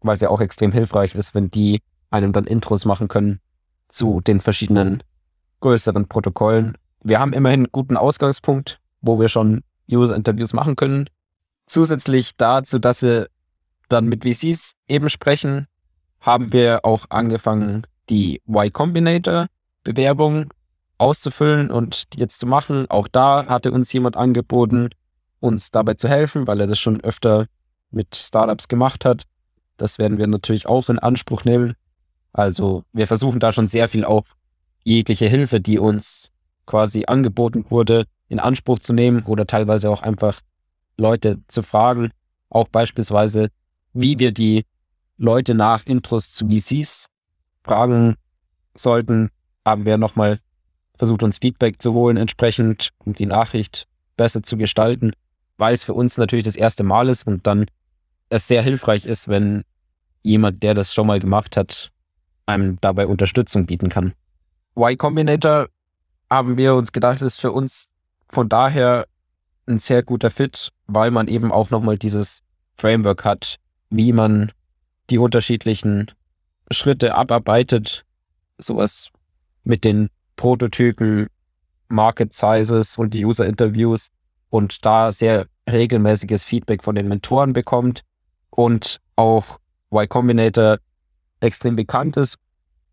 weil 0.00 0.14
es 0.14 0.20
ja 0.20 0.28
auch 0.28 0.40
extrem 0.40 0.72
hilfreich 0.72 1.14
ist, 1.14 1.34
wenn 1.34 1.50
die 1.50 1.80
einem 2.10 2.32
dann 2.32 2.44
Intros 2.44 2.84
machen 2.84 3.08
können 3.08 3.40
zu 3.96 4.20
den 4.20 4.40
verschiedenen 4.40 5.02
größeren 5.60 6.06
Protokollen. 6.06 6.76
Wir 7.02 7.18
haben 7.18 7.32
immerhin 7.32 7.60
einen 7.60 7.72
guten 7.72 7.96
Ausgangspunkt, 7.96 8.78
wo 9.00 9.18
wir 9.18 9.28
schon 9.28 9.62
User-Interviews 9.90 10.52
machen 10.52 10.76
können. 10.76 11.08
Zusätzlich 11.66 12.36
dazu, 12.36 12.78
dass 12.78 13.02
wir 13.02 13.28
dann 13.88 14.06
mit 14.06 14.24
VCs 14.24 14.72
eben 14.88 15.08
sprechen, 15.08 15.66
haben 16.20 16.52
wir 16.52 16.84
auch 16.84 17.06
angefangen, 17.08 17.86
die 18.10 18.42
Y 18.46 18.72
Combinator 18.72 19.46
Bewerbung 19.82 20.52
auszufüllen 20.98 21.70
und 21.70 22.04
jetzt 22.16 22.40
zu 22.40 22.46
machen. 22.46 22.86
Auch 22.90 23.08
da 23.08 23.46
hatte 23.46 23.72
uns 23.72 23.92
jemand 23.92 24.16
angeboten, 24.16 24.90
uns 25.40 25.70
dabei 25.70 25.94
zu 25.94 26.08
helfen, 26.08 26.46
weil 26.46 26.60
er 26.60 26.66
das 26.66 26.78
schon 26.78 27.00
öfter 27.02 27.46
mit 27.90 28.14
Startups 28.16 28.68
gemacht 28.68 29.04
hat. 29.04 29.22
Das 29.76 29.98
werden 29.98 30.18
wir 30.18 30.26
natürlich 30.26 30.66
auch 30.66 30.88
in 30.88 30.98
Anspruch 30.98 31.44
nehmen. 31.44 31.74
Also 32.36 32.84
wir 32.92 33.06
versuchen 33.06 33.40
da 33.40 33.50
schon 33.50 33.66
sehr 33.66 33.88
viel 33.88 34.04
auch 34.04 34.24
jegliche 34.84 35.26
Hilfe, 35.26 35.58
die 35.58 35.78
uns 35.78 36.30
quasi 36.66 37.04
angeboten 37.06 37.64
wurde, 37.70 38.04
in 38.28 38.40
Anspruch 38.40 38.78
zu 38.78 38.92
nehmen 38.92 39.22
oder 39.22 39.46
teilweise 39.46 39.88
auch 39.88 40.02
einfach 40.02 40.42
Leute 40.98 41.38
zu 41.48 41.62
fragen. 41.62 42.10
Auch 42.50 42.68
beispielsweise, 42.68 43.48
wie 43.94 44.18
wir 44.18 44.32
die 44.32 44.66
Leute 45.16 45.54
nach 45.54 45.86
Intros 45.86 46.34
zu 46.34 46.46
VCs 46.46 47.06
fragen 47.64 48.16
sollten, 48.74 49.30
haben 49.64 49.86
wir 49.86 49.96
nochmal 49.96 50.38
versucht, 50.98 51.22
uns 51.22 51.38
Feedback 51.38 51.80
zu 51.80 51.94
holen 51.94 52.18
entsprechend, 52.18 52.90
um 53.06 53.14
die 53.14 53.26
Nachricht 53.26 53.86
besser 54.18 54.42
zu 54.42 54.58
gestalten, 54.58 55.12
weil 55.56 55.72
es 55.72 55.84
für 55.84 55.94
uns 55.94 56.18
natürlich 56.18 56.44
das 56.44 56.56
erste 56.56 56.84
Mal 56.84 57.08
ist 57.08 57.26
und 57.26 57.46
dann 57.46 57.64
es 58.28 58.46
sehr 58.46 58.60
hilfreich 58.60 59.06
ist, 59.06 59.26
wenn 59.26 59.64
jemand, 60.22 60.62
der 60.62 60.74
das 60.74 60.92
schon 60.92 61.06
mal 61.06 61.18
gemacht 61.18 61.56
hat, 61.56 61.92
einem 62.46 62.78
dabei 62.80 63.06
Unterstützung 63.06 63.66
bieten 63.66 63.88
kann. 63.88 64.14
Y 64.76 64.96
Combinator 64.96 65.68
haben 66.30 66.56
wir 66.56 66.74
uns 66.74 66.92
gedacht, 66.92 67.22
ist 67.22 67.40
für 67.40 67.52
uns 67.52 67.90
von 68.28 68.48
daher 68.48 69.06
ein 69.66 69.78
sehr 69.78 70.02
guter 70.02 70.30
Fit, 70.30 70.72
weil 70.86 71.10
man 71.10 71.28
eben 71.28 71.52
auch 71.52 71.70
nochmal 71.70 71.98
dieses 71.98 72.42
Framework 72.76 73.24
hat, 73.24 73.56
wie 73.90 74.12
man 74.12 74.52
die 75.10 75.18
unterschiedlichen 75.18 76.10
Schritte 76.70 77.14
abarbeitet, 77.14 78.04
sowas 78.58 79.10
mit 79.64 79.84
den 79.84 80.08
Prototypen, 80.36 81.28
Market 81.88 82.32
Sizes 82.32 82.98
und 82.98 83.14
die 83.14 83.24
User 83.24 83.46
Interviews 83.46 84.08
und 84.50 84.84
da 84.84 85.12
sehr 85.12 85.46
regelmäßiges 85.70 86.44
Feedback 86.44 86.82
von 86.82 86.94
den 86.94 87.08
Mentoren 87.08 87.52
bekommt 87.52 88.02
und 88.50 89.00
auch 89.16 89.58
Y 89.92 90.08
Combinator 90.08 90.78
extrem 91.40 91.76
bekannt 91.76 92.16
ist 92.16 92.36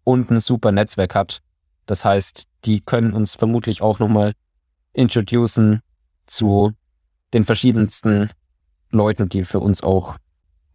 und 0.04 0.30
ein 0.32 0.40
super 0.40 0.72
Netzwerk 0.72 1.16
hat. 1.16 1.42
Das 1.86 2.06
heißt, 2.06 2.46
die 2.66 2.82
können 2.82 3.14
uns 3.14 3.36
vermutlich 3.36 3.82
auch 3.82 4.00
nochmal 4.00 4.34
introducen 4.94 5.82
zu 6.26 6.72
den 7.34 7.46
verschiedensten 7.46 8.30
Leuten, 8.92 9.28
die 9.28 9.44
für 9.44 9.60
uns 9.60 9.82
auch 9.82 10.18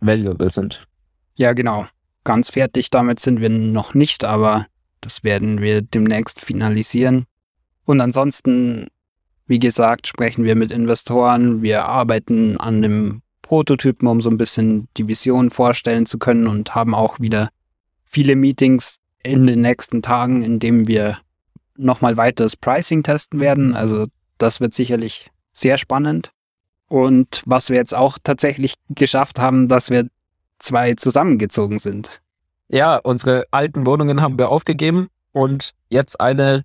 valuable 0.00 0.50
sind. 0.50 0.86
Ja, 1.34 1.52
genau. 1.52 1.86
Ganz 2.24 2.50
fertig 2.50 2.90
damit 2.90 3.20
sind 3.20 3.40
wir 3.40 3.48
noch 3.48 3.94
nicht, 3.94 4.24
aber 4.24 4.66
das 5.00 5.24
werden 5.24 5.60
wir 5.60 5.82
demnächst 5.82 6.40
finalisieren. 6.40 7.24
Und 7.84 8.00
ansonsten, 8.00 8.88
wie 9.46 9.58
gesagt, 9.58 10.06
sprechen 10.08 10.44
wir 10.44 10.56
mit 10.56 10.72
Investoren. 10.72 11.62
Wir 11.62 11.86
arbeiten 11.86 12.58
an 12.58 12.82
dem 12.82 13.22
Prototypen, 13.40 14.08
um 14.08 14.20
so 14.20 14.28
ein 14.28 14.36
bisschen 14.36 14.88
die 14.96 15.08
Vision 15.08 15.50
vorstellen 15.50 16.04
zu 16.04 16.18
können 16.18 16.46
und 16.48 16.74
haben 16.74 16.94
auch 16.94 17.18
wieder 17.20 17.48
viele 18.08 18.36
Meetings 18.36 18.96
in 19.22 19.46
den 19.46 19.60
nächsten 19.60 20.02
Tagen, 20.02 20.42
in 20.42 20.58
denen 20.58 20.88
wir 20.88 21.18
nochmal 21.76 22.16
weiteres 22.16 22.56
Pricing 22.56 23.02
testen 23.02 23.40
werden. 23.40 23.74
Also 23.74 24.06
das 24.38 24.60
wird 24.60 24.74
sicherlich 24.74 25.30
sehr 25.52 25.76
spannend. 25.76 26.30
Und 26.88 27.42
was 27.44 27.68
wir 27.68 27.76
jetzt 27.76 27.94
auch 27.94 28.18
tatsächlich 28.22 28.74
geschafft 28.88 29.38
haben, 29.38 29.68
dass 29.68 29.90
wir 29.90 30.08
zwei 30.58 30.94
zusammengezogen 30.94 31.78
sind. 31.78 32.20
Ja, 32.68 32.96
unsere 32.96 33.44
alten 33.50 33.86
Wohnungen 33.86 34.20
haben 34.20 34.38
wir 34.38 34.48
aufgegeben 34.50 35.08
und 35.32 35.74
jetzt 35.88 36.20
eine 36.20 36.62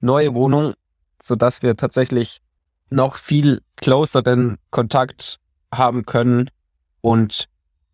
neue 0.00 0.34
Wohnung, 0.34 0.74
sodass 1.20 1.62
wir 1.62 1.76
tatsächlich 1.76 2.40
noch 2.90 3.16
viel 3.16 3.60
closeren 3.76 4.56
Kontakt 4.70 5.38
haben 5.72 6.06
können 6.06 6.50
und 7.00 7.48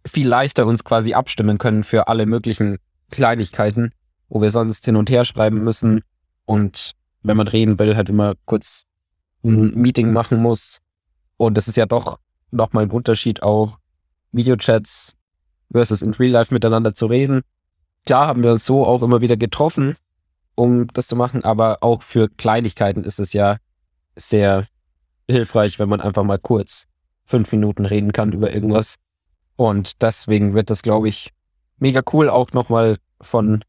viel 0.07 0.29
leichter 0.29 0.67
uns 0.67 0.85
quasi 0.85 1.15
abstimmen 1.15 1.59
können 1.59 1.85
für 1.85 2.09
alle 2.09 2.27
möglichen 2.27 2.79
Kleinigkeiten, 3.11 3.93
wo 4.29 4.41
wir 4.41 4.51
sonst 4.51 4.85
hin 4.85 4.97
und 4.97 5.11
her 5.11 5.25
schreiben 5.25 5.63
müssen 5.63 6.03
und 6.45 6.93
wenn 7.23 7.37
man 7.37 7.49
reden 7.49 7.79
will, 7.79 7.97
halt 7.97 8.09
immer 8.09 8.35
kurz 8.45 8.85
ein 9.45 9.75
Meeting 9.75 10.13
machen 10.13 10.41
muss. 10.41 10.79
Und 11.37 11.57
das 11.57 11.69
ist 11.69 11.77
ja 11.77 11.87
doch 11.87 12.19
nochmal 12.51 12.85
ein 12.85 12.91
Unterschied 12.91 13.43
auch 13.43 13.79
Videochats 14.33 15.17
versus 15.73 16.03
in 16.03 16.15
Real 16.15 16.33
Life 16.33 16.53
miteinander 16.53 16.95
zu 16.95 17.07
reden. 17.07 17.43
Klar 18.07 18.27
haben 18.27 18.43
wir 18.43 18.53
uns 18.53 18.65
so 18.65 18.87
auch 18.87 19.03
immer 19.03 19.21
wieder 19.21 19.37
getroffen, 19.37 19.97
um 20.55 20.89
das 20.89 21.07
zu 21.07 21.17
machen, 21.17 21.45
aber 21.45 21.79
auch 21.83 22.03
für 22.03 22.29
Kleinigkeiten 22.29 23.05
ist 23.05 23.21
es 23.21 23.33
ja 23.33 23.59
sehr 24.17 24.67
hilfreich, 25.29 25.79
wenn 25.79 25.89
man 25.89 26.01
einfach 26.01 26.25
mal 26.25 26.39
kurz 26.39 26.87
fünf 27.25 27.53
Minuten 27.53 27.87
reden 27.87 28.13
kann 28.13 28.33
über 28.33 28.53
irgendwas. 28.53 28.97
Und 29.61 30.01
deswegen 30.01 30.55
wird 30.55 30.71
das, 30.71 30.81
glaube 30.81 31.11
ich, 31.11 31.35
mega 31.77 32.01
cool, 32.15 32.31
auch 32.31 32.53
nochmal 32.53 32.97
von 33.21 33.63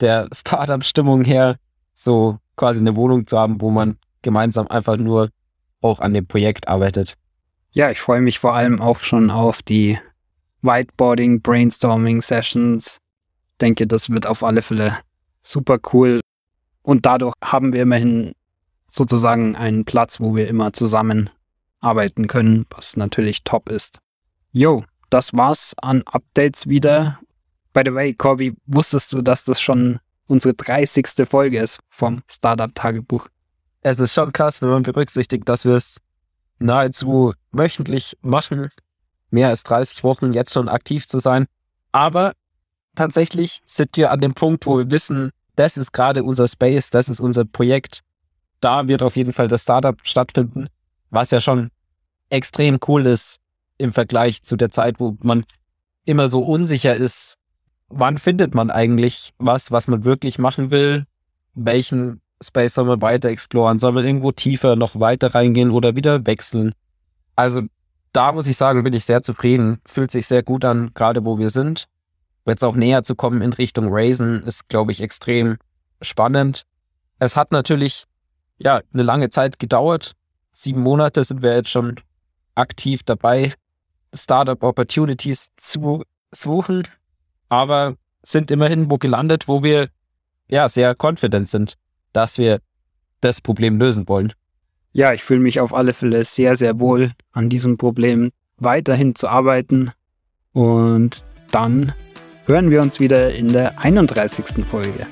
der 0.00 0.30
Startup-Stimmung 0.32 1.26
her, 1.26 1.58
so 1.94 2.38
quasi 2.56 2.80
eine 2.80 2.96
Wohnung 2.96 3.26
zu 3.26 3.38
haben, 3.38 3.60
wo 3.60 3.68
man 3.68 3.98
gemeinsam 4.22 4.66
einfach 4.68 4.96
nur 4.96 5.28
auch 5.82 6.00
an 6.00 6.14
dem 6.14 6.26
Projekt 6.26 6.68
arbeitet. 6.68 7.18
Ja, 7.72 7.90
ich 7.90 8.00
freue 8.00 8.22
mich 8.22 8.38
vor 8.38 8.54
allem 8.54 8.80
auch 8.80 9.00
schon 9.00 9.30
auf 9.30 9.60
die 9.60 9.98
Whiteboarding, 10.62 11.42
Brainstorming 11.42 12.22
Sessions. 12.22 12.96
Denke, 13.60 13.86
das 13.86 14.08
wird 14.08 14.26
auf 14.26 14.42
alle 14.42 14.62
Fälle 14.62 15.00
super 15.42 15.78
cool. 15.92 16.22
Und 16.80 17.04
dadurch 17.04 17.34
haben 17.44 17.74
wir 17.74 17.82
immerhin 17.82 18.32
sozusagen 18.90 19.54
einen 19.54 19.84
Platz, 19.84 20.18
wo 20.18 20.34
wir 20.34 20.48
immer 20.48 20.72
zusammen 20.72 21.28
arbeiten 21.80 22.26
können, 22.26 22.64
was 22.70 22.96
natürlich 22.96 23.44
top 23.44 23.68
ist. 23.68 23.98
Jo, 24.52 24.82
das 25.10 25.32
war's 25.32 25.74
an 25.80 26.02
Updates 26.02 26.68
wieder. 26.68 27.18
By 27.72 27.82
the 27.84 27.94
way, 27.94 28.14
Corby, 28.14 28.54
wusstest 28.66 29.12
du, 29.12 29.22
dass 29.22 29.44
das 29.44 29.60
schon 29.60 30.00
unsere 30.26 30.54
30. 30.54 31.06
Folge 31.28 31.60
ist 31.60 31.80
vom 31.88 32.22
Startup-Tagebuch? 32.28 33.28
Es 33.82 33.98
ist 33.98 34.14
schon 34.14 34.32
krass, 34.32 34.62
wenn 34.62 34.70
man 34.70 34.82
berücksichtigt, 34.82 35.48
dass 35.48 35.64
wir 35.64 35.74
es 35.74 35.98
nahezu 36.58 37.34
wöchentlich 37.52 38.16
machen, 38.22 38.68
mehr 39.30 39.48
als 39.48 39.62
30 39.62 40.02
Wochen 40.02 40.32
jetzt 40.32 40.52
schon 40.52 40.68
aktiv 40.68 41.06
zu 41.06 41.20
sein. 41.20 41.46
Aber 41.92 42.32
tatsächlich 42.94 43.60
sind 43.64 43.96
wir 43.96 44.10
an 44.10 44.20
dem 44.20 44.34
Punkt, 44.34 44.66
wo 44.66 44.78
wir 44.78 44.90
wissen, 44.90 45.30
das 45.54 45.76
ist 45.76 45.92
gerade 45.92 46.24
unser 46.24 46.48
Space, 46.48 46.90
das 46.90 47.08
ist 47.08 47.20
unser 47.20 47.44
Projekt. 47.44 48.00
Da 48.60 48.88
wird 48.88 49.02
auf 49.02 49.16
jeden 49.16 49.32
Fall 49.32 49.48
das 49.48 49.62
Startup 49.62 49.96
stattfinden, 50.02 50.68
was 51.10 51.30
ja 51.30 51.40
schon 51.40 51.70
extrem 52.30 52.78
cool 52.86 53.06
ist 53.06 53.36
im 53.78 53.92
Vergleich 53.92 54.42
zu 54.42 54.56
der 54.56 54.70
Zeit, 54.70 55.00
wo 55.00 55.16
man 55.22 55.44
immer 56.04 56.28
so 56.28 56.40
unsicher 56.40 56.94
ist, 56.94 57.36
wann 57.88 58.18
findet 58.18 58.54
man 58.54 58.70
eigentlich 58.70 59.32
was, 59.38 59.70
was 59.70 59.88
man 59.88 60.04
wirklich 60.04 60.38
machen 60.38 60.70
will, 60.70 61.04
welchen 61.54 62.20
Space 62.42 62.74
soll 62.74 62.84
man 62.84 63.00
weiter 63.00 63.28
exploren, 63.28 63.78
soll 63.78 63.92
man 63.92 64.04
irgendwo 64.04 64.32
tiefer 64.32 64.76
noch 64.76 64.98
weiter 65.00 65.34
reingehen 65.34 65.70
oder 65.70 65.96
wieder 65.96 66.26
wechseln. 66.26 66.72
Also 67.34 67.62
da 68.12 68.32
muss 68.32 68.46
ich 68.46 68.56
sagen, 68.56 68.82
bin 68.82 68.92
ich 68.92 69.04
sehr 69.04 69.22
zufrieden, 69.22 69.80
fühlt 69.84 70.10
sich 70.10 70.26
sehr 70.26 70.42
gut 70.42 70.64
an, 70.64 70.92
gerade 70.94 71.24
wo 71.24 71.38
wir 71.38 71.50
sind. 71.50 71.86
Jetzt 72.46 72.64
auch 72.64 72.76
näher 72.76 73.02
zu 73.02 73.14
kommen 73.14 73.42
in 73.42 73.52
Richtung 73.52 73.88
Raisin 73.90 74.42
ist, 74.44 74.68
glaube 74.68 74.92
ich, 74.92 75.00
extrem 75.00 75.56
spannend. 76.00 76.64
Es 77.18 77.36
hat 77.36 77.52
natürlich, 77.52 78.04
ja, 78.58 78.80
eine 78.92 79.02
lange 79.02 79.30
Zeit 79.30 79.58
gedauert. 79.58 80.12
Sieben 80.52 80.80
Monate 80.80 81.24
sind 81.24 81.42
wir 81.42 81.54
jetzt 81.54 81.70
schon 81.70 81.96
aktiv 82.54 83.02
dabei, 83.02 83.52
Startup 84.14 84.62
Opportunities 84.62 85.50
zu 85.56 86.04
suchen, 86.32 86.88
aber 87.48 87.96
sind 88.22 88.50
immerhin 88.50 88.90
wo 88.90 88.98
gelandet, 88.98 89.48
wo 89.48 89.62
wir 89.62 89.88
ja 90.48 90.68
sehr 90.68 90.94
confident 91.00 91.48
sind, 91.48 91.74
dass 92.12 92.38
wir 92.38 92.60
das 93.20 93.40
Problem 93.40 93.78
lösen 93.78 94.08
wollen. 94.08 94.32
Ja, 94.92 95.12
ich 95.12 95.22
fühle 95.22 95.40
mich 95.40 95.60
auf 95.60 95.74
alle 95.74 95.92
Fälle 95.92 96.24
sehr, 96.24 96.56
sehr 96.56 96.80
wohl 96.80 97.12
an 97.32 97.48
diesem 97.48 97.76
Problem 97.76 98.30
weiterhin 98.56 99.14
zu 99.14 99.28
arbeiten. 99.28 99.90
Und 100.52 101.22
dann 101.50 101.92
hören 102.46 102.70
wir 102.70 102.80
uns 102.80 102.98
wieder 102.98 103.34
in 103.34 103.48
der 103.48 103.78
31. 103.78 104.64
Folge. 104.64 105.06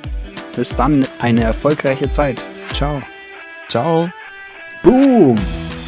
Bis 0.57 0.75
dann 0.75 1.07
eine 1.19 1.43
erfolgreiche 1.43 2.11
Zeit. 2.11 2.45
Ciao. 2.73 3.03
Ciao. 3.69 4.09
Boom! 4.83 5.37